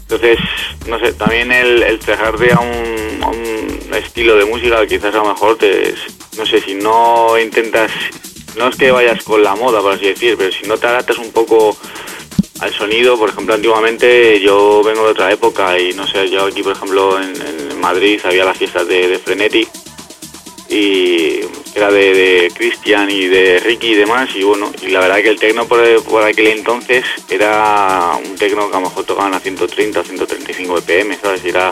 [0.00, 0.38] Entonces,
[0.88, 5.58] no sé, también el, el un, a un estilo de música, quizás a lo mejor
[5.58, 5.94] te,
[6.36, 7.90] no sé, si no intentas,
[8.56, 11.18] no es que vayas con la moda, por así decir, pero si no te adaptas
[11.18, 11.76] un poco
[12.60, 16.62] al sonido, por ejemplo, antiguamente yo vengo de otra época y no sé, yo aquí,
[16.62, 19.68] por ejemplo, en, en Madrid había las fiestas de, de Frenetic
[20.68, 21.40] y
[21.74, 25.28] era de, de Christian y de Ricky y demás y bueno y la verdad que
[25.28, 29.40] el tecno por, por aquel entonces era un tecno que a lo mejor tocaban a
[29.40, 31.70] 130 o 135 BPM sabes era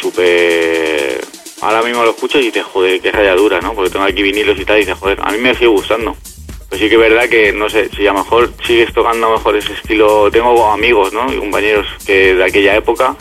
[0.00, 1.20] súper
[1.60, 4.64] ahora mismo lo escuchas y dices joder qué rayadura no porque tengo aquí vinilos y
[4.64, 6.16] tal y dices joder a mí me sigue gustando
[6.70, 9.56] pues sí que es verdad que no sé si a lo mejor sigues tocando mejor
[9.56, 13.16] ese estilo tengo amigos no y compañeros que de aquella época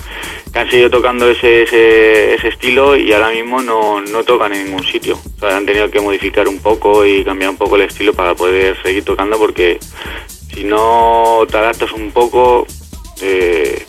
[0.53, 4.65] que han seguido tocando ese, ese, ese estilo y ahora mismo no, no tocan en
[4.65, 5.15] ningún sitio.
[5.37, 8.35] O sea, han tenido que modificar un poco y cambiar un poco el estilo para
[8.35, 9.79] poder seguir tocando porque
[10.53, 12.65] si no te adaptas un poco,
[13.21, 13.83] eh,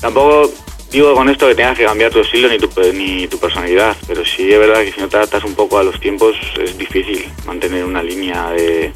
[0.00, 0.50] tampoco
[0.94, 4.24] digo con esto que tengas que cambiar tu estilo ni tu, ni tu personalidad, pero
[4.24, 7.24] sí es verdad que si no te adaptas un poco a los tiempos es difícil
[7.46, 8.92] mantener una línea de,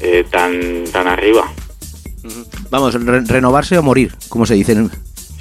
[0.00, 1.50] eh, tan, tan arriba.
[2.70, 4.76] Vamos, re- renovarse o morir, como se dice.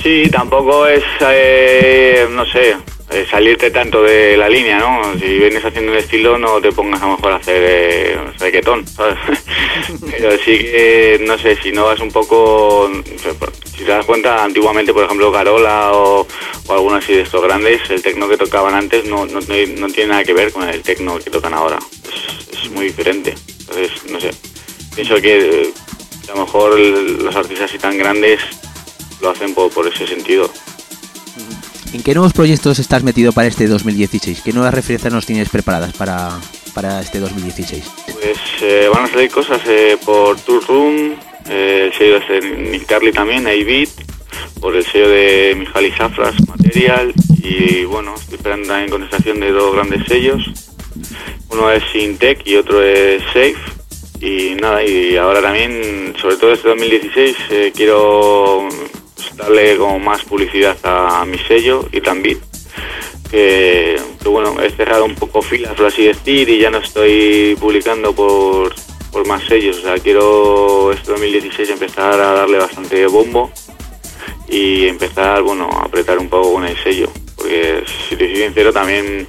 [0.01, 2.75] Sí, tampoco es, eh, no sé,
[3.11, 5.01] eh, salirte tanto de la línea, ¿no?
[5.19, 8.87] Si vienes haciendo un estilo, no te pongas a lo mejor a hacer eh, reggaetón,
[8.87, 9.17] ¿sabes?
[10.11, 12.89] Pero sí que, no sé, si no vas un poco,
[13.79, 16.27] si te das cuenta, antiguamente, por ejemplo, Carola o,
[16.67, 20.07] o algunos así de estos grandes, el tecno que tocaban antes no, no, no tiene
[20.07, 21.79] nada que ver con el tecno que tocan ahora.
[22.03, 23.33] Es, es muy diferente.
[23.59, 24.31] Entonces, no sé,
[24.93, 25.73] pienso que eh,
[26.29, 28.41] a lo mejor los artistas así tan grandes
[29.21, 30.51] lo hacen por, por ese sentido.
[31.93, 34.41] ¿En qué nuevos proyectos estás metido para este 2016?
[34.41, 36.37] ¿Qué nuevas referencias nos tienes preparadas para,
[36.73, 37.83] para este 2016?
[38.11, 41.15] Pues eh, van a salir cosas eh, por Tour Room,
[41.49, 43.89] eh, el sello de Nick Carly también, A-Beat,
[44.59, 49.73] por el sello de Mijaly Safras, Material, y bueno, estoy esperando también contestación de dos
[49.73, 50.43] grandes sellos.
[51.49, 53.55] Uno es Sintec y otro es Safe.
[54.21, 58.67] Y nada, y ahora también, sobre todo este 2016, eh, quiero
[59.37, 62.39] darle como más publicidad a mi sello y también
[63.29, 67.55] que, que, bueno, he cerrado un poco filas, por así decir, y ya no estoy
[67.59, 68.73] publicando por,
[69.11, 69.77] por más sellos.
[69.79, 73.51] O sea, quiero este 2016 empezar a darle bastante bombo
[74.47, 77.09] y empezar, bueno, a apretar un poco con el sello.
[77.35, 79.27] Porque, si te soy sincero, también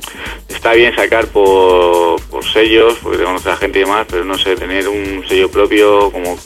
[0.48, 4.24] está bien sacar por, por sellos, porque te conoce a la gente y demás, pero
[4.24, 6.36] no sé, tener un sello propio como,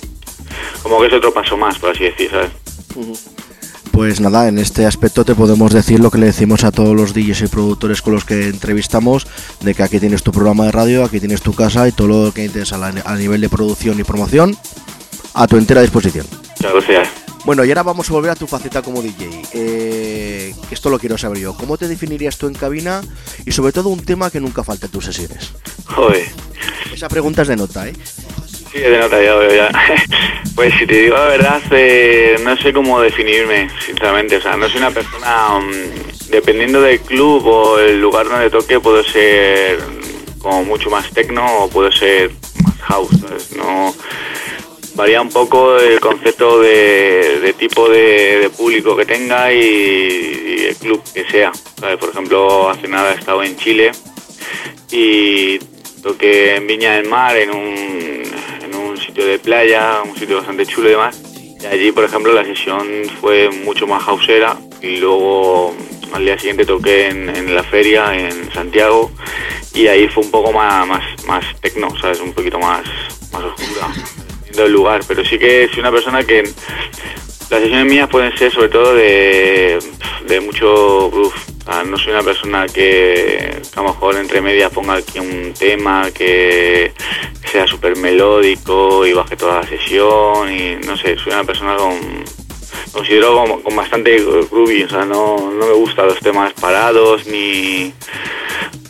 [0.83, 2.51] como que es otro paso más, por así decir, ¿sabes?
[3.95, 7.15] Pues nada, en este aspecto te podemos decir lo que le decimos a todos los
[7.15, 9.25] DJs y productores con los que entrevistamos,
[9.61, 12.35] de que aquí tienes tu programa de radio, aquí tienes tu casa y todo lo
[12.35, 14.59] que necesites a, nivel de producción y promoción
[15.33, 16.27] a tu entera disposición.
[16.57, 17.09] Muchas gracias.
[17.45, 19.43] Bueno, y ahora vamos a volver a tu faceta como DJ.
[19.53, 21.55] Eh, esto lo quiero saber yo.
[21.57, 23.01] ¿Cómo te definirías tú en cabina?
[23.47, 25.53] Y sobre todo un tema que nunca falte en tus sesiones.
[25.87, 26.27] Joder.
[26.93, 27.93] Esa pregunta es de nota, ¿eh?
[28.75, 29.71] Sí, de nota, ya.
[30.57, 34.37] Pues si te digo la verdad, eh, no sé cómo definirme, sinceramente.
[34.37, 38.79] O sea, no soy una persona, mm, dependiendo del club o el lugar donde toque,
[38.81, 39.79] puedo ser
[40.39, 42.33] como mucho más techno o puedo ser
[42.65, 43.11] más house.
[43.57, 43.95] No,
[44.95, 51.25] varía un poco el concepto de, tipo de, público que tenga y, el club que
[51.27, 51.53] sea.
[51.99, 53.93] Por ejemplo, hace nada he estado en Chile
[54.91, 55.59] y
[56.03, 58.24] toqué en Viña del Mar en un
[59.15, 61.23] sitio de playa, un sitio bastante chulo y demás.
[61.71, 62.85] Allí, por ejemplo, la sesión
[63.21, 65.73] fue mucho más hausera y luego
[66.13, 69.13] al día siguiente toqué en, la feria en Santiago
[69.73, 72.19] y ahí fue un poco más, más, más tecno, ¿sabes?
[72.19, 72.83] Un poquito más,
[73.31, 73.87] más oscura,
[74.53, 75.03] del lugar.
[75.07, 79.79] Pero sí que soy una persona que las sesiones mías pueden ser sobre todo de,
[80.27, 81.54] de mucho groove.
[81.65, 85.55] Sea, no soy una persona que, que a lo mejor entre medias ponga aquí un
[85.59, 86.93] tema que
[87.51, 91.95] sea súper melódico y baje toda la sesión y no sé, soy una persona con
[92.93, 94.17] considero como- con bastante
[94.51, 97.93] groovy, o sea, no, no me gustan los temas parados ni,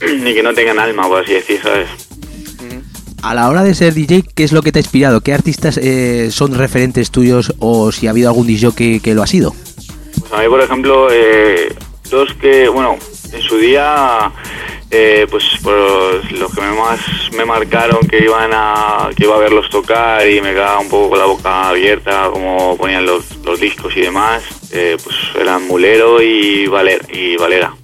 [0.20, 1.88] ni que no tengan alma, por así decir, ¿sabes?
[3.22, 5.22] A la hora de ser DJ, ¿qué es lo que te ha inspirado?
[5.22, 9.22] ¿Qué artistas eh, son referentes tuyos o si ha habido algún DJ que, que lo
[9.22, 9.54] ha sido?
[10.20, 11.74] Pues a mí, por ejemplo, eh,
[12.40, 12.96] que, bueno,
[13.32, 14.30] en su día,
[14.90, 15.44] eh, pues
[16.30, 17.00] los que más
[17.36, 21.10] me marcaron que iban a, que iba a verlos tocar y me quedaba un poco
[21.10, 23.24] con la boca abierta, como ponían los,
[23.58, 27.74] discos y demás, eh, pues eran Mulero y, Valer, y Valera.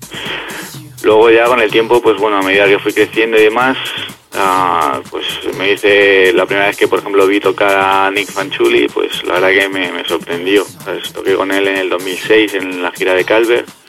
[1.03, 3.77] Luego ya con el tiempo, pues bueno, a medida que fui creciendo y demás,
[4.35, 5.27] ah, pues
[5.59, 9.41] me hice la primera vez que, por ejemplo, vi tocar a Nick Fanchuli, pues la
[9.41, 10.65] verdad que me, sorprendió.
[11.13, 13.80] Toqué con él en el 2006 en la gira de Calvert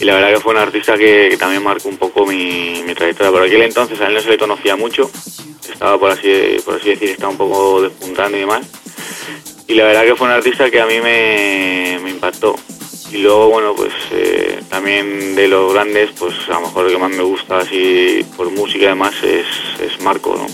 [0.00, 3.32] y la verdad que fue un artista que, también marcó un poco mi, trayectoria.
[3.32, 5.10] Por aquel entonces a él no se le conocía mucho,
[5.70, 8.66] estaba por así, por así decir, estaba un poco despuntando y demás.
[9.66, 12.56] Y la verdad que fue un artista que a mí me, impactó.
[13.12, 16.98] Y luego, bueno, pues eh, también de los grandes, pues a lo mejor el que
[16.98, 19.46] más me gusta así por música además es,
[19.80, 20.46] es Marco, ¿no?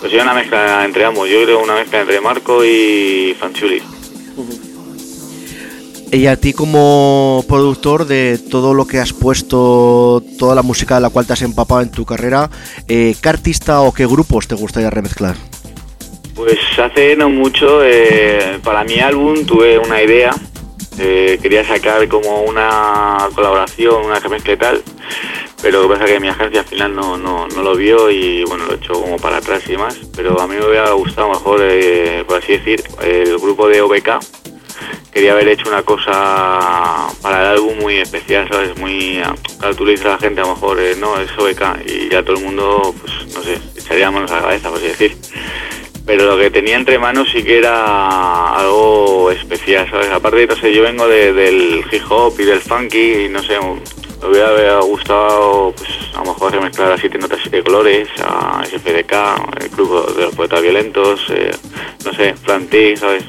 [0.00, 3.82] Pues es una mezcla entre ambos, yo creo una mezcla entre Marco y Fanchuli.
[6.12, 11.00] Y a ti como productor de todo lo que has puesto, toda la música de
[11.00, 12.48] la cual te has empapado en tu carrera,
[12.86, 15.34] eh, ¿qué artista o qué grupos te gustaría remezclar?
[16.34, 20.30] Pues hace no mucho, eh, para mi álbum tuve una idea,
[20.98, 24.82] eh, quería sacar como una colaboración, una remezcla y tal,
[25.60, 28.10] pero lo que pasa es que mi agencia al final no, no, no lo vio
[28.10, 31.30] y bueno, lo he como para atrás y demás, pero a mí me hubiera gustado
[31.30, 31.60] mejor,
[32.26, 34.20] por así decir, el grupo de OBK,
[35.12, 38.76] quería haber hecho una cosa para el álbum muy especial, ¿sabes?
[38.78, 39.20] Muy...
[39.58, 42.08] Claro, tú le dices a la gente a lo mejor, eh, no, es OBK, y
[42.10, 45.16] ya todo el mundo, pues, no sé, echaría manos a la cabeza, por así decir.
[46.04, 50.08] Pero lo que tenía entre manos sí que era algo especial, ¿sabes?
[50.10, 53.58] Aparte, no sé, yo vengo de- del hip hop y del funky y no sé,
[53.58, 59.12] me hubiera gustado, pues, a lo mejor remezclar a siete notas, siete colores, a SFDK,
[59.60, 61.50] el Club de los Poetas Violentos, eh,
[62.04, 63.24] no sé, Franti, ¿sabes?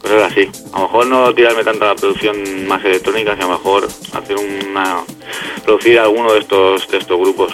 [0.00, 0.50] Cosas así.
[0.72, 3.88] A lo mejor no tirarme tanto a la producción más electrónica, sino a lo mejor
[4.12, 5.04] hacer una...
[5.64, 7.52] producir alguno de estos, de estos grupos.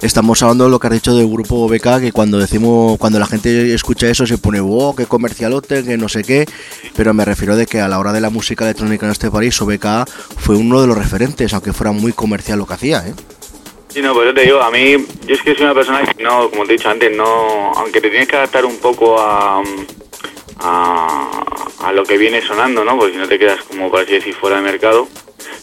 [0.00, 3.26] Estamos hablando de lo que has dicho del grupo BK, que cuando decimos, cuando la
[3.26, 6.46] gente escucha eso se pone, wow, qué comercialote, que no sé qué,
[6.96, 9.60] pero me refiero de que a la hora de la música electrónica en este país,
[9.60, 10.08] OBK
[10.38, 13.14] fue uno de los referentes, aunque fuera muy comercial lo que hacía, ¿eh?
[13.88, 14.92] Sí, no, pues yo te digo, a mí,
[15.26, 18.00] yo es que soy una persona que no, como te he dicho antes, no, aunque
[18.00, 19.60] te tienes que adaptar un poco a,
[20.60, 21.44] a,
[21.80, 22.96] a lo que viene sonando, ¿no?
[22.96, 25.08] Porque si no te quedas como, por así decir, fuera de mercado.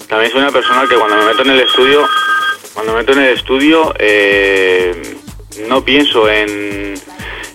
[0.07, 2.07] También soy una persona que cuando me meto en el estudio,
[2.73, 4.95] cuando me meto en el estudio, eh,
[5.67, 6.95] no pienso en,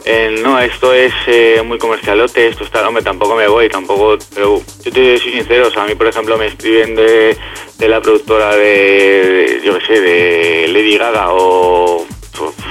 [0.05, 4.63] en, no, esto es eh, muy comercialote, esto está, hombre, tampoco me voy, tampoco, pero
[4.85, 7.37] yo te soy sincero, o sea, a mí, por ejemplo, me escriben de,
[7.79, 12.07] la productora de, yo qué sé, de Lady Gaga o,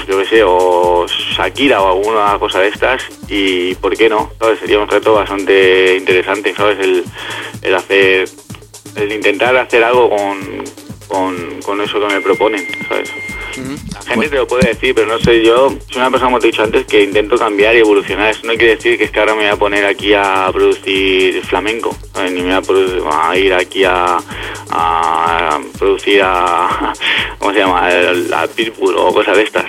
[0.08, 4.32] yo qué sé, o Shakira o alguna cosa de estas, y ¿por qué no?
[4.40, 4.60] ¿Sabes?
[4.60, 6.80] Sería un reto bastante interesante, ¿sabes?
[6.80, 7.04] El,
[7.62, 8.28] el hacer,
[8.96, 10.64] el intentar hacer algo con,
[11.12, 13.12] con, con eso que me proponen, ¿sabes?
[13.94, 16.48] La gente te lo puede decir, pero no sé, yo soy una persona, como te
[16.48, 18.30] he dicho antes, que intento cambiar y evolucionar.
[18.32, 21.42] Eso no quiere decir que es que ahora me voy a poner aquí a producir
[21.46, 22.32] flamenco, ¿sabes?
[22.32, 24.18] ni me voy a, produ- a ir aquí a,
[24.70, 26.94] a producir a,
[27.40, 29.66] ¿cómo se llama?, a, a Pitbull o cosas de estas.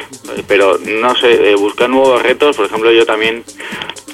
[0.46, 3.42] Pero no sé, buscar nuevos retos, por ejemplo, yo también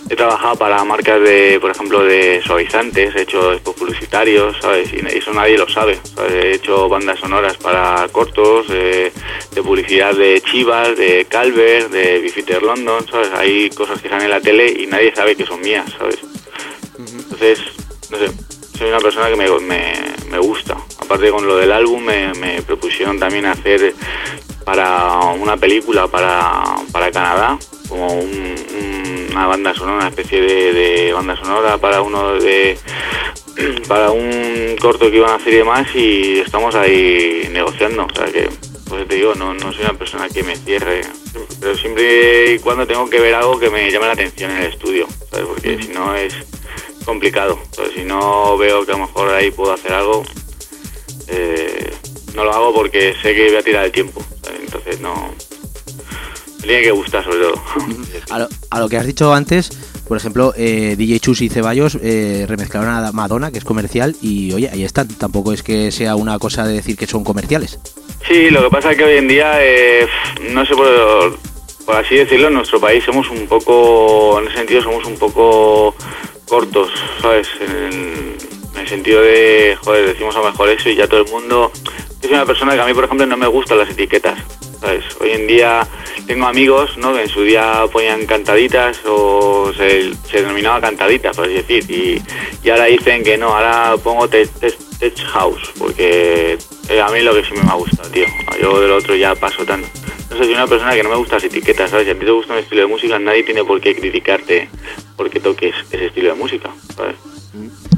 [0.09, 4.91] he trabajado para marcas de, por ejemplo, de suavizantes, he hecho spots publicitarios, ¿sabes?
[4.93, 6.33] Y eso nadie lo sabe, ¿sabes?
[6.33, 9.13] He hecho bandas sonoras para cortos, eh,
[9.53, 13.31] de publicidad de Chivas, de Calver, de Bifiter London, ¿sabes?
[13.35, 16.19] Hay cosas que salen en la tele y nadie sabe que son mías, ¿sabes?
[16.99, 17.61] Entonces,
[18.11, 18.31] no sé,
[18.77, 19.93] soy una persona que me, me,
[20.31, 20.77] me gusta.
[21.01, 23.95] Aparte con lo del álbum me, me propusieron también hacer
[24.65, 26.63] para una película para,
[26.93, 27.59] para Canadá,
[27.89, 32.77] como un- un- una banda sonora, una especie de, de banda sonora para uno de
[33.89, 38.27] para un corto que iban a hacer y demás y estamos ahí negociando, o sea
[38.27, 38.49] que
[38.89, 41.03] pues te digo, no, no soy una persona que me cierre,
[41.61, 44.73] pero siempre y cuando tengo que ver algo que me llame la atención en el
[44.73, 45.47] estudio, ¿sabes?
[45.47, 46.35] porque si no es
[47.05, 47.93] complicado, ¿sabes?
[47.95, 50.25] si no veo que a lo mejor ahí puedo hacer algo,
[51.29, 51.91] eh,
[52.35, 54.61] no lo hago porque sé que voy a tirar el tiempo, ¿sabes?
[54.61, 55.35] entonces no...
[56.63, 57.63] Tiene que gustar sobre todo.
[58.31, 59.71] A lo, a lo que has dicho antes,
[60.09, 64.53] por ejemplo, eh, DJ Chus y Ceballos eh, remezclaron a Madonna, que es comercial, y
[64.55, 65.07] oye, ahí están.
[65.09, 67.79] Tampoco es que sea una cosa de decir que son comerciales.
[68.27, 70.07] Sí, lo que pasa es que hoy en día, eh,
[70.51, 71.39] no sé por,
[71.85, 75.95] por así decirlo, en nuestro país somos un poco, en ese sentido somos un poco
[76.47, 76.91] cortos,
[77.21, 77.49] ¿sabes?
[77.61, 78.37] En,
[78.79, 81.73] en el sentido de, joder, decimos a lo mejor eso y ya todo el mundo...
[82.21, 84.39] Yo soy una persona que a mí, por ejemplo, no me gustan las etiquetas,
[84.81, 85.05] ¿sabes?
[85.21, 85.87] Hoy en día
[86.27, 87.15] tengo amigos, ¿no?
[87.15, 92.21] Que en su día ponían cantaditas o se, se denominaba cantaditas, por así decir, y,
[92.63, 94.49] y ahora dicen que no, ahora pongo tech,
[95.33, 98.27] house, porque eh, a mí lo que sí me ha gustado, tío.
[98.61, 99.89] Yo del otro ya paso tanto.
[100.31, 102.07] No sé, soy una persona que no me gusta las etiquetas, ¿sabes?
[102.07, 104.69] Si a ti te gusta un estilo de música, nadie tiene por qué criticarte
[105.17, 107.15] porque toques ese estilo de música, ¿sabes?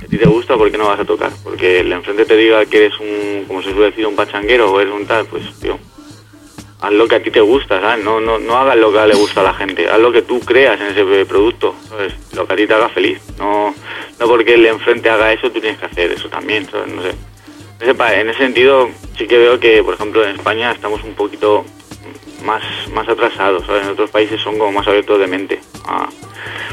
[0.02, 1.30] A ti te gusta, ¿por qué no vas a tocar?
[1.44, 4.80] Porque el enfrente te diga que eres un, como se suele decir, un pachanguero o
[4.80, 5.78] eres un tal, pues, tío,
[6.80, 8.04] haz lo que a ti te gusta, ¿sabes?
[8.04, 10.40] No, no, no hagas lo que le gusta a la gente, haz lo que tú
[10.40, 12.14] creas en ese producto, ¿sabes?
[12.34, 13.20] Lo que a ti te haga feliz.
[13.38, 13.74] No,
[14.18, 16.92] no porque el enfrente haga eso, tú tienes que hacer eso también, ¿sabes?
[16.92, 17.14] No sé.
[17.80, 21.64] En ese sentido, sí que veo que, por ejemplo, en España estamos un poquito
[22.44, 22.62] más,
[22.94, 23.84] más atrasados, ¿sabes?
[23.84, 25.60] En otros países son como más abiertos de mente.
[25.86, 26.08] Ah,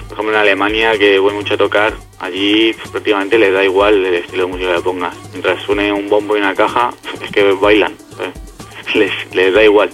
[0.03, 4.05] por ejemplo, en Alemania, que voy mucho a tocar, allí pues, prácticamente les da igual
[4.05, 5.15] el estilo de música que pongas.
[5.31, 6.91] Mientras suene un bombo y una caja,
[7.21, 8.33] es que bailan, ¿sabes?
[8.95, 9.89] Les, les da igual.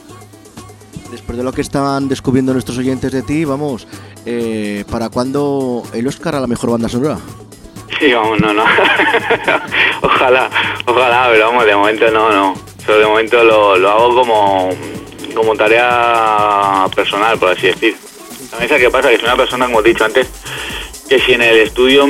[1.10, 3.88] Después de lo que estaban descubriendo nuestros oyentes de ti, vamos,
[4.26, 7.18] eh, ¿para cuándo el Oscar a la mejor banda sonora?
[8.00, 8.64] Sí, vamos, no, no.
[10.02, 10.50] ojalá,
[10.86, 12.54] ojalá, pero vamos, de momento no, no.
[12.86, 14.70] Pero de momento lo, lo hago como,
[15.34, 17.96] como tarea personal, por así decir.
[18.50, 20.28] También qué pasa, que soy una persona, como he dicho antes,
[21.10, 22.08] que si en el estudio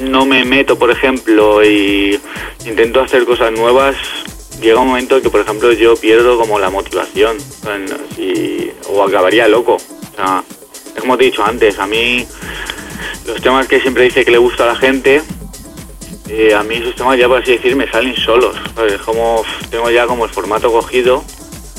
[0.00, 2.20] no me meto, por ejemplo, y
[2.66, 3.96] intento hacer cosas nuevas,
[4.60, 7.38] llega un momento que, por ejemplo, yo pierdo como la motivación,
[8.88, 9.74] o acabaría loco.
[9.76, 10.42] O sea,
[10.94, 12.26] es como te he dicho antes, a mí
[13.26, 15.22] los temas que siempre dice que le gusta a la gente,
[16.28, 18.56] eh, a mí esos temas ya por así decir me salen solos.
[18.74, 18.94] ¿sabes?
[18.94, 21.24] Es como tengo ya como el formato cogido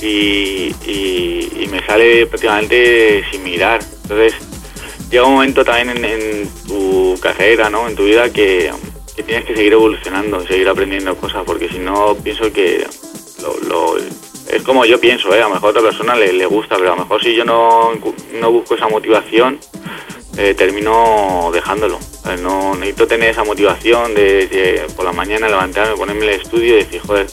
[0.01, 3.79] y, y- y me sale prácticamente sin mirar.
[4.03, 4.33] Entonces
[5.09, 7.87] llega un momento también en, tu carrera, ¿no?
[7.87, 8.71] En tu vida que,
[9.25, 12.85] tienes que seguir evolucionando, seguir aprendiendo cosas, porque si no pienso que
[13.41, 15.41] lo, lo- es como yo pienso, ¿eh?
[15.41, 17.45] A lo mejor a otra persona le, le gusta, pero a lo mejor si yo
[17.45, 17.91] no,
[18.39, 19.59] no busco esa motivación,
[20.37, 21.99] eh, termino dejándolo.
[22.41, 26.83] No necesito tener esa motivación de, de por la mañana levantarme, ponerme el estudio y
[26.83, 27.27] decir, joder,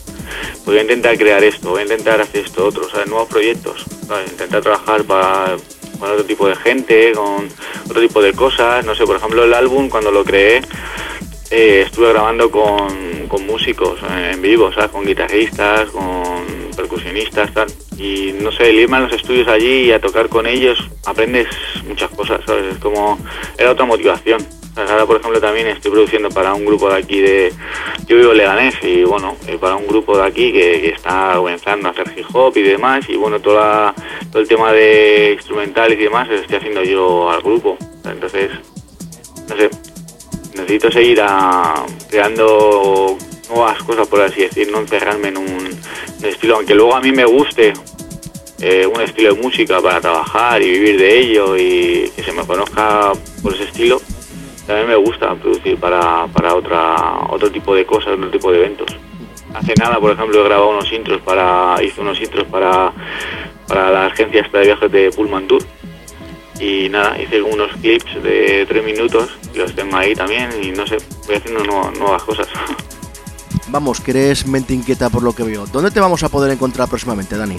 [0.65, 3.07] voy a intentar crear esto, voy a intentar hacer esto otro, ¿sabes?
[3.07, 3.85] nuevos proyectos,
[4.31, 5.57] intentar trabajar para
[5.99, 7.49] con otro tipo de gente, con
[7.85, 8.85] otro tipo de cosas.
[8.85, 10.63] No sé, por ejemplo, el álbum cuando lo creé
[11.51, 14.91] eh, estuve grabando con, con músicos eh, en vivo, ¿sabes?
[14.91, 16.45] Con guitarristas, con
[16.77, 17.69] percusionistas, tal.
[17.99, 21.49] Y no sé, el irme a los estudios allí y a tocar con ellos, aprendes
[21.87, 22.75] muchas cosas, ¿sabes?
[22.75, 23.19] Es como,
[23.57, 24.47] era otra motivación.
[24.77, 27.53] Ahora, por ejemplo, también estoy produciendo para un grupo de aquí de...
[28.07, 31.93] Yo vivo Leganés y, bueno, eh, para un grupo de aquí que, está comenzando a
[31.93, 33.09] hacer hip hop y demás.
[33.09, 33.95] Y, bueno, toda,
[34.31, 37.79] todo el tema de instrumentales y demás lo estoy haciendo yo al grupo.
[38.05, 38.51] Entonces,
[39.49, 39.71] no sé,
[40.55, 43.17] necesito seguir a- creando
[43.49, 45.47] nuevas cosas, por así decir, no encerrarme en un,
[46.19, 47.73] un estilo, aunque luego a mí me guste
[48.61, 52.45] eh, un estilo de música para trabajar y vivir de ello y que se me
[52.45, 53.13] conozca
[53.43, 54.01] por ese estilo,
[54.67, 58.97] también me gusta producir para, para otra, otro tipo de cosas, otro tipo de eventos.
[59.55, 62.93] Hace nada, por ejemplo, he grabado unos intros para, hice unos intros para,
[63.69, 65.63] para la agencia esta de viajes de Pullman Tour
[66.61, 70.97] y nada, hice unos clips de tres minutos los tengo ahí también y no sé,
[71.27, 72.49] voy haciendo nueva- nuevas cosas.
[73.69, 75.67] Vamos, que eres mente inquieta por lo que veo.
[75.67, 77.57] ¿Dónde te vamos a poder encontrar próximamente, Dani?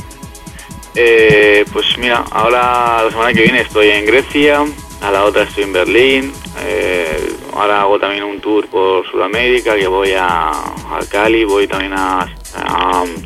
[0.96, 4.64] Eh, pues mira, ahora la semana que viene estoy en Grecia,
[5.02, 9.88] a la otra estoy en Berlín, eh, ahora hago también un tour por Sudamérica, que
[9.88, 12.28] voy a, a Cali, voy también a,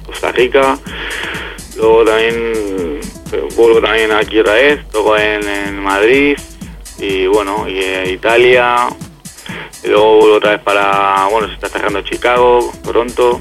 [0.06, 0.78] Costa Rica,
[1.78, 6.38] luego también eh, vuelvo también aquí otra vez, luego en, Madrid
[7.00, 7.80] y bueno, y
[8.12, 8.88] Italia,
[9.86, 13.40] luego vuelvo otra vez para, bueno, se está cerrando Chicago, Toronto,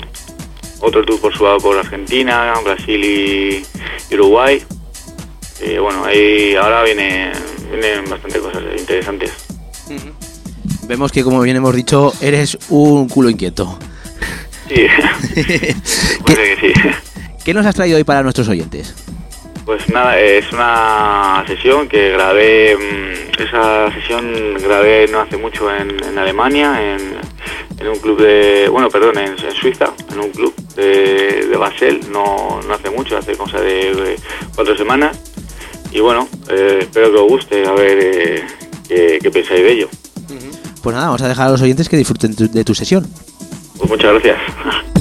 [0.81, 3.66] otro tour por, por Argentina, Brasil y
[4.15, 4.62] Uruguay.
[5.62, 7.32] Y bueno, ahí ahora viene,
[7.70, 9.32] vienen bastante cosas interesantes.
[10.87, 13.78] Vemos que, como bien hemos dicho, eres un culo inquieto.
[14.69, 14.87] Sí,
[16.24, 16.81] puede que sí.
[17.45, 18.95] ¿Qué nos has traído hoy para nuestros oyentes?
[19.65, 26.03] Pues nada, es una sesión que grabé, mm, esa sesión grabé no hace mucho en,
[26.03, 27.19] en Alemania, en,
[27.78, 32.01] en un club de, bueno, perdón, en, en Suiza, en un club de, de Basel,
[32.11, 34.16] no, no hace mucho, hace cosa de eh,
[34.55, 35.19] cuatro semanas.
[35.92, 38.44] Y bueno, eh, espero que os guste, a ver eh,
[38.88, 39.88] qué, qué pensáis de ello.
[40.82, 43.06] Pues nada, vamos a dejar a los oyentes que disfruten tu- de tu sesión.
[43.76, 44.38] Pues muchas gracias.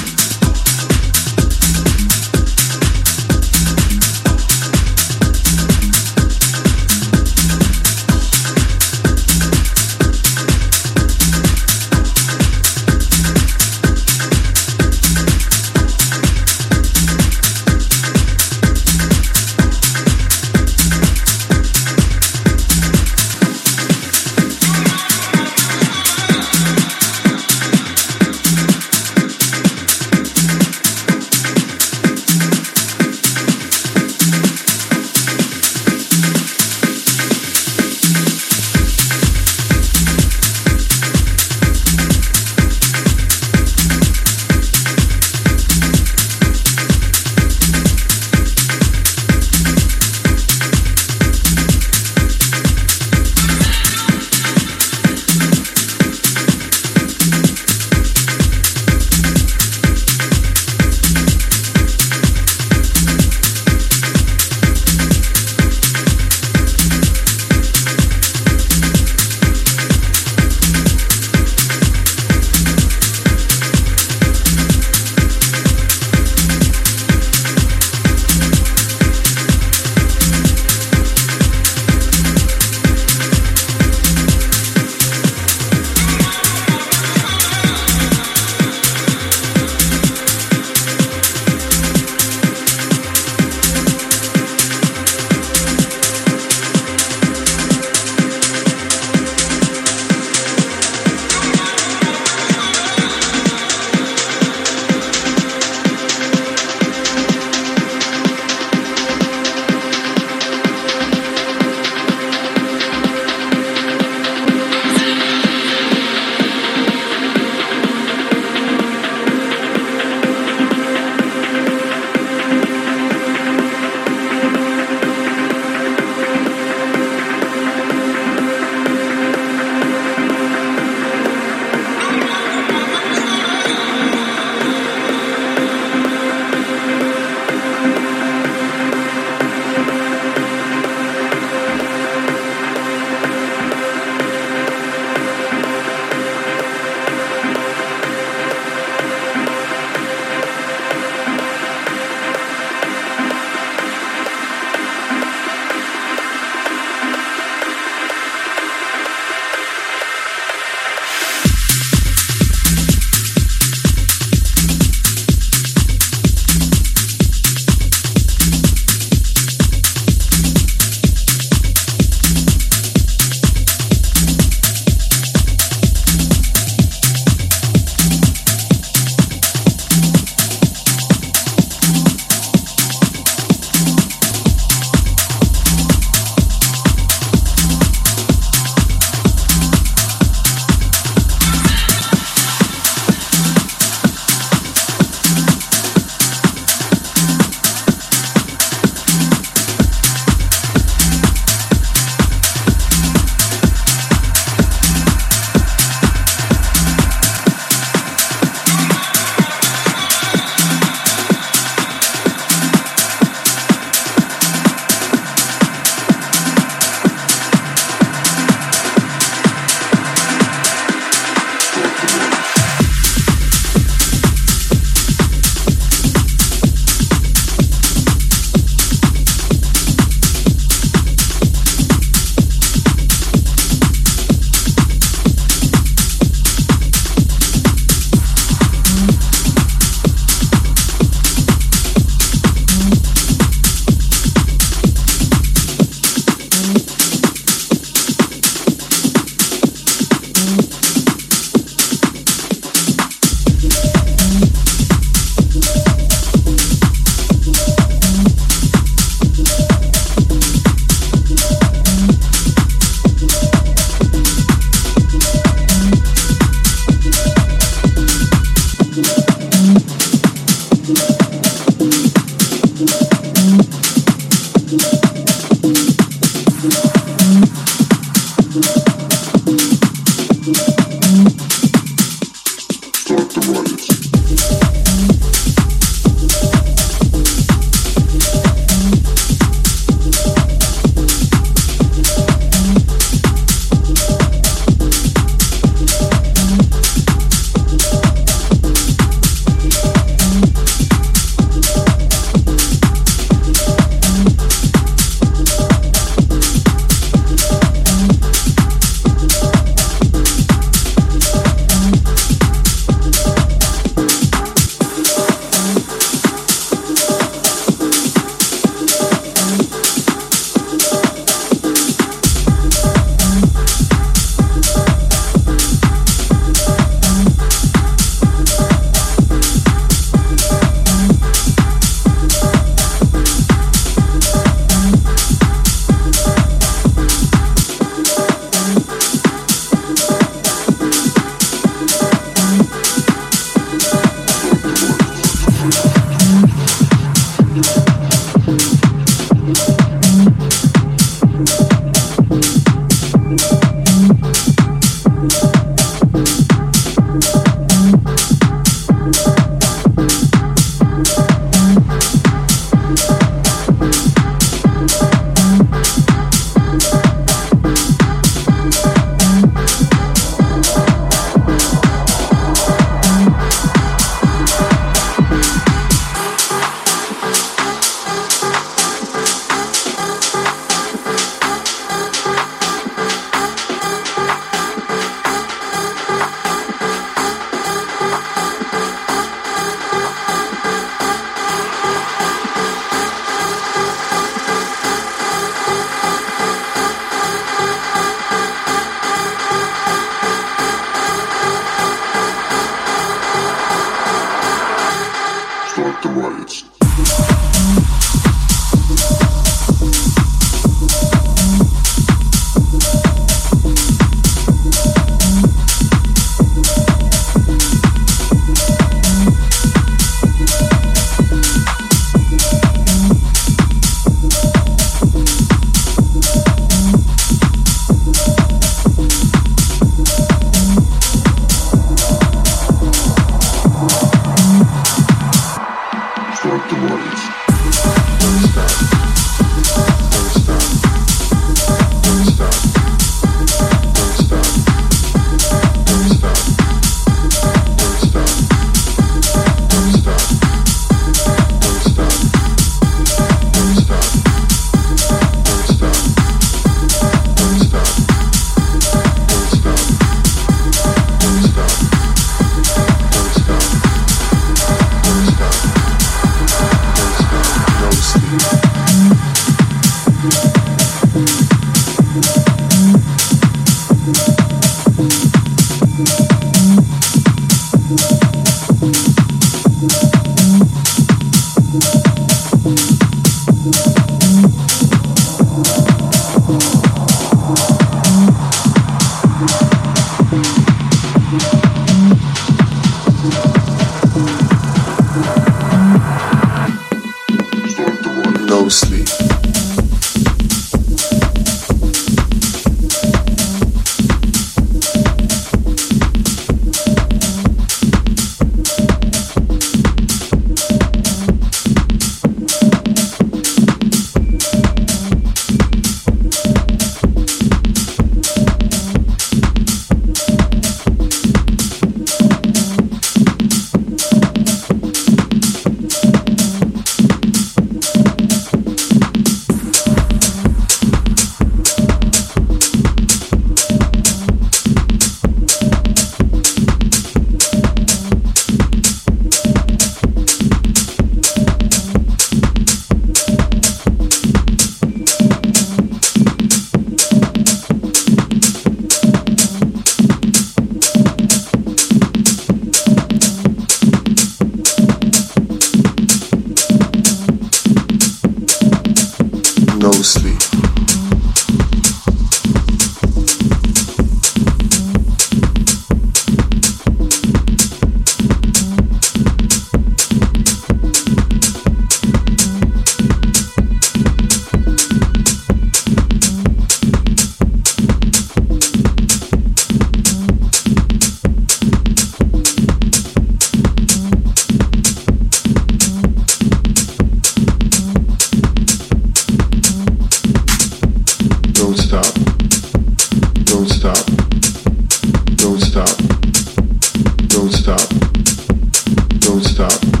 [599.31, 600.00] Don't stop.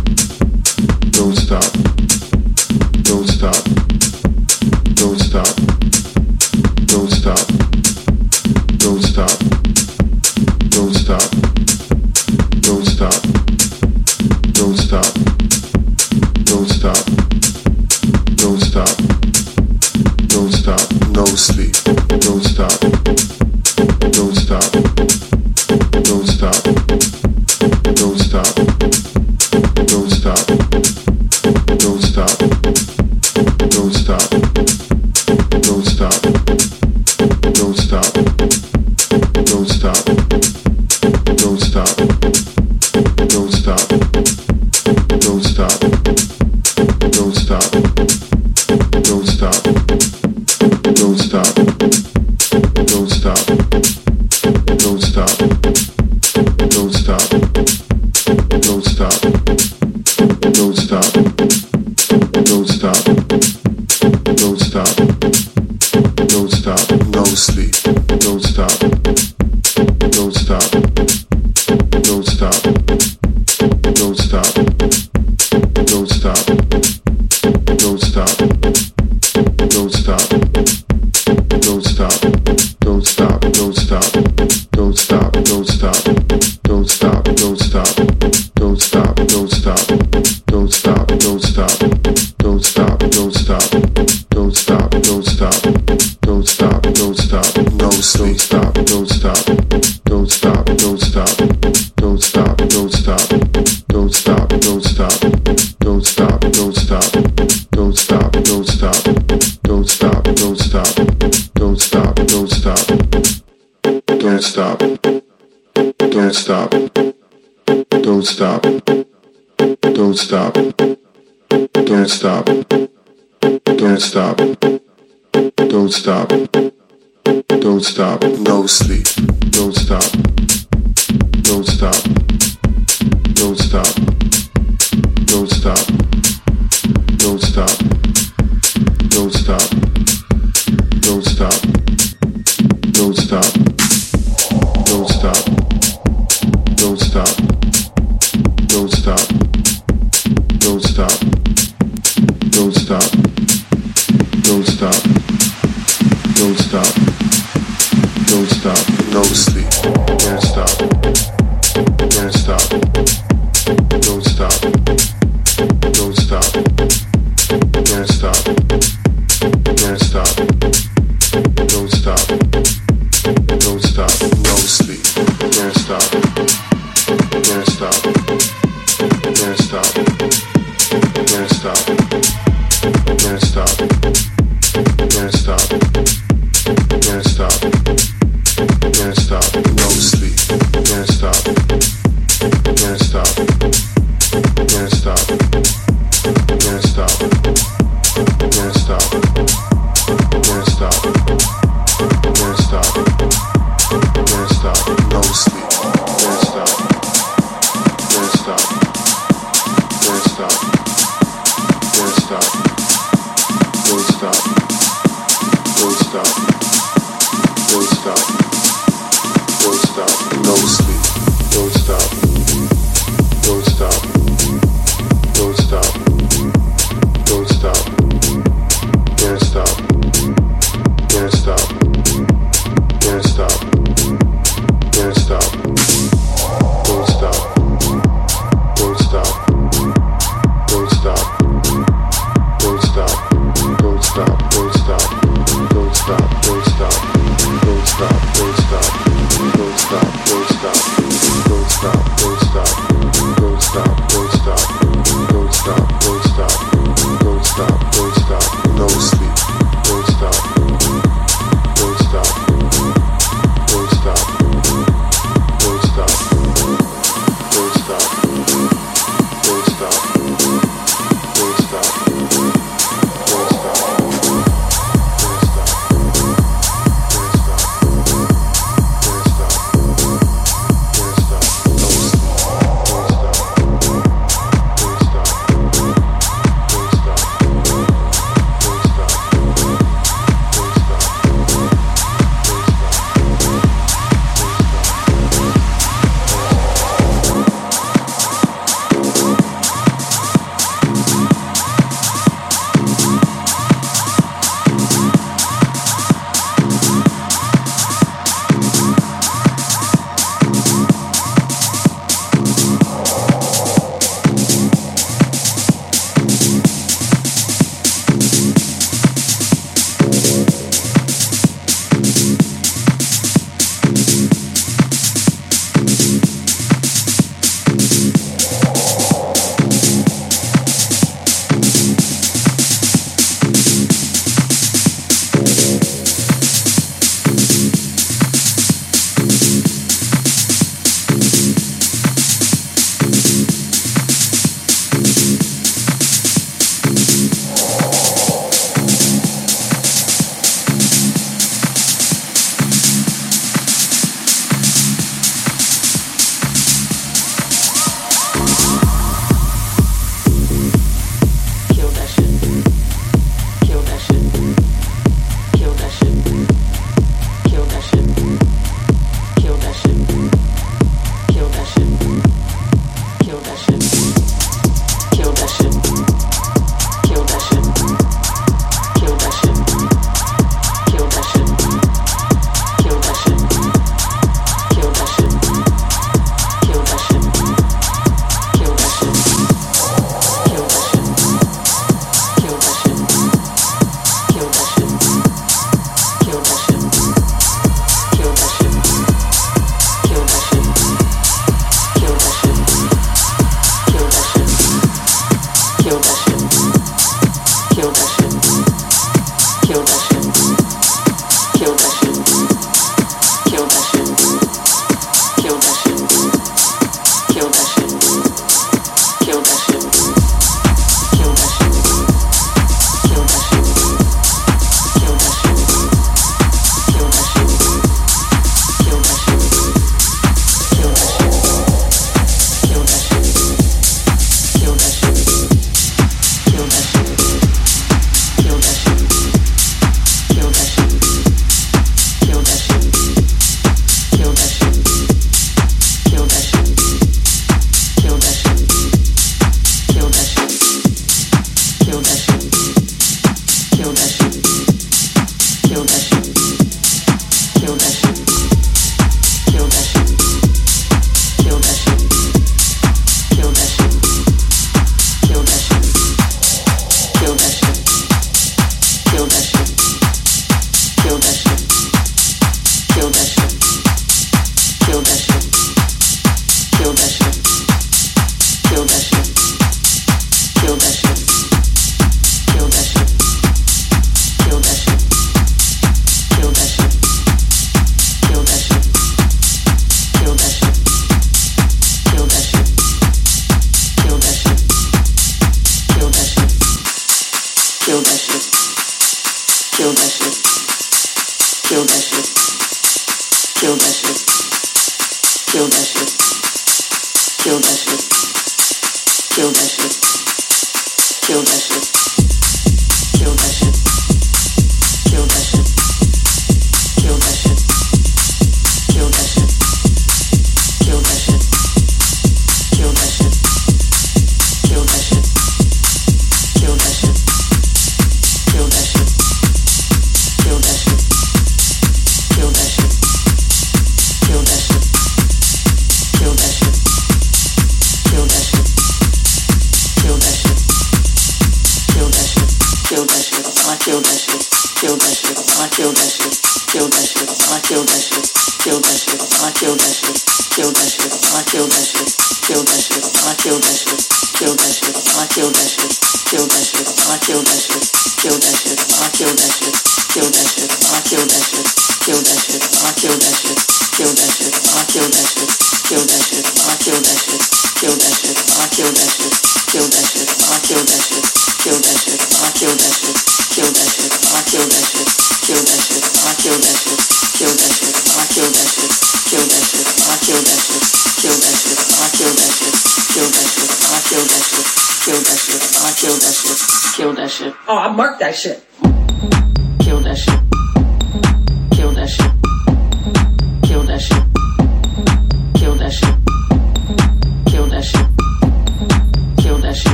[128.67, 129.20] Sleep.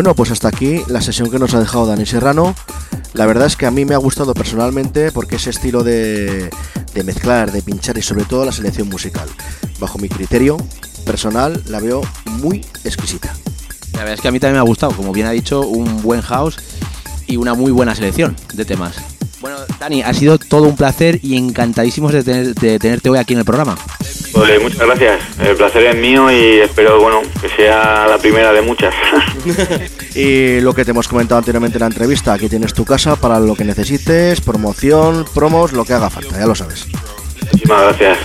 [0.00, 2.54] Bueno, pues hasta aquí la sesión que nos ha dejado Dani Serrano.
[3.12, 6.48] La verdad es que a mí me ha gustado personalmente porque ese estilo de,
[7.04, 9.28] mezclar, de pinchar y sobre todo la selección musical,
[9.78, 10.56] bajo mi criterio
[11.04, 13.34] personal, la veo muy exquisita.
[13.92, 16.00] La verdad es que a mí también me ha gustado, como bien ha dicho, un
[16.00, 16.56] buen house
[17.26, 18.96] y una muy buena selección de temas.
[19.42, 23.34] Bueno, Dani, ha sido todo un placer y encantadísimos de, tener, de tenerte hoy aquí
[23.34, 23.76] en el programa.
[24.40, 25.20] Ole, muchas gracias.
[25.38, 28.94] El placer es mío y espero bueno que sea la primera de muchas.
[30.14, 33.38] y lo que te hemos comentado anteriormente en la entrevista, aquí tienes tu casa para
[33.38, 36.86] lo que necesites, promoción, promos, lo que haga falta, ya lo sabes.
[37.52, 38.18] Muchísimas gracias.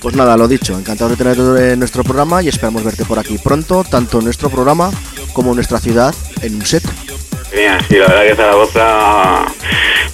[0.00, 3.36] Pues nada, lo dicho, encantado de tenerte en nuestro programa y esperamos verte por aquí
[3.36, 4.90] pronto, tanto en nuestro programa
[5.34, 6.84] como en nuestra ciudad, en un set.
[7.50, 9.44] Genial, sí, la verdad que Zaragoza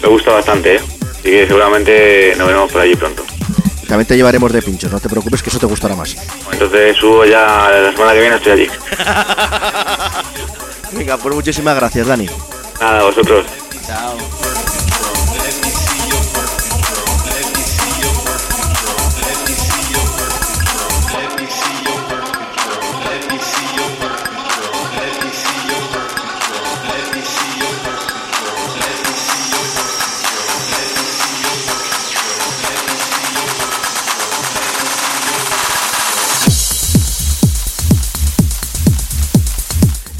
[0.02, 0.80] me gusta bastante, ¿eh?
[1.12, 3.24] así que seguramente nos veremos por allí pronto.
[3.86, 6.16] También te llevaremos de pinchos, no te preocupes que eso te gustará más.
[6.52, 8.68] Entonces subo ya la semana que viene, estoy allí.
[10.92, 12.28] Venga, pues muchísimas gracias, Dani.
[12.80, 13.46] Nada, vosotros.
[13.86, 14.16] Chao.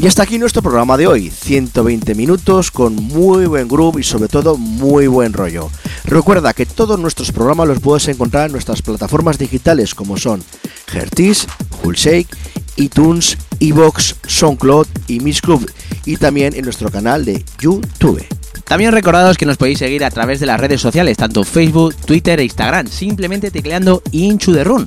[0.05, 4.29] Y hasta aquí nuestro programa de hoy, 120 minutos con muy buen groove y sobre
[4.29, 5.71] todo muy buen rollo.
[6.05, 10.45] Recuerda que todos nuestros programas los puedes encontrar en nuestras plataformas digitales como son
[10.93, 11.47] Hertis,
[11.83, 12.29] Hullshake,
[12.77, 15.73] iTunes, Evox, SoundCloud y Miss Club
[16.05, 18.23] y también en nuestro canal de YouTube.
[18.65, 22.41] También recordados que nos podéis seguir a través de las redes sociales, tanto Facebook, Twitter
[22.41, 24.87] e Instagram, simplemente tecleando Inchu de Run.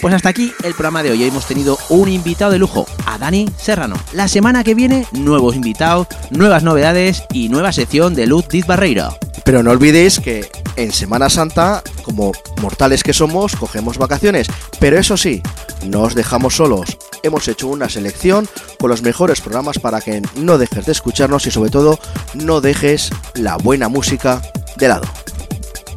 [0.00, 1.24] Pues hasta aquí el programa de hoy.
[1.24, 3.96] Hemos tenido un invitado de lujo, a Dani Serrano.
[4.12, 9.16] La semana que viene, nuevos invitados, nuevas novedades y nueva sección de Luz Diz Barreira.
[9.44, 14.48] Pero no olvidéis que en Semana Santa, como mortales que somos, cogemos vacaciones.
[14.80, 15.42] Pero eso sí,
[15.84, 16.98] no os dejamos solos.
[17.22, 18.48] Hemos hecho una selección
[18.78, 21.98] con los mejores programas para que no dejes de escucharnos y sobre todo
[22.34, 24.42] no dejes la buena música
[24.76, 25.06] de lado.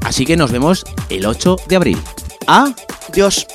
[0.02, 2.02] Así que nos vemos el 8 de abril
[2.50, 2.74] a
[3.14, 3.46] Dios.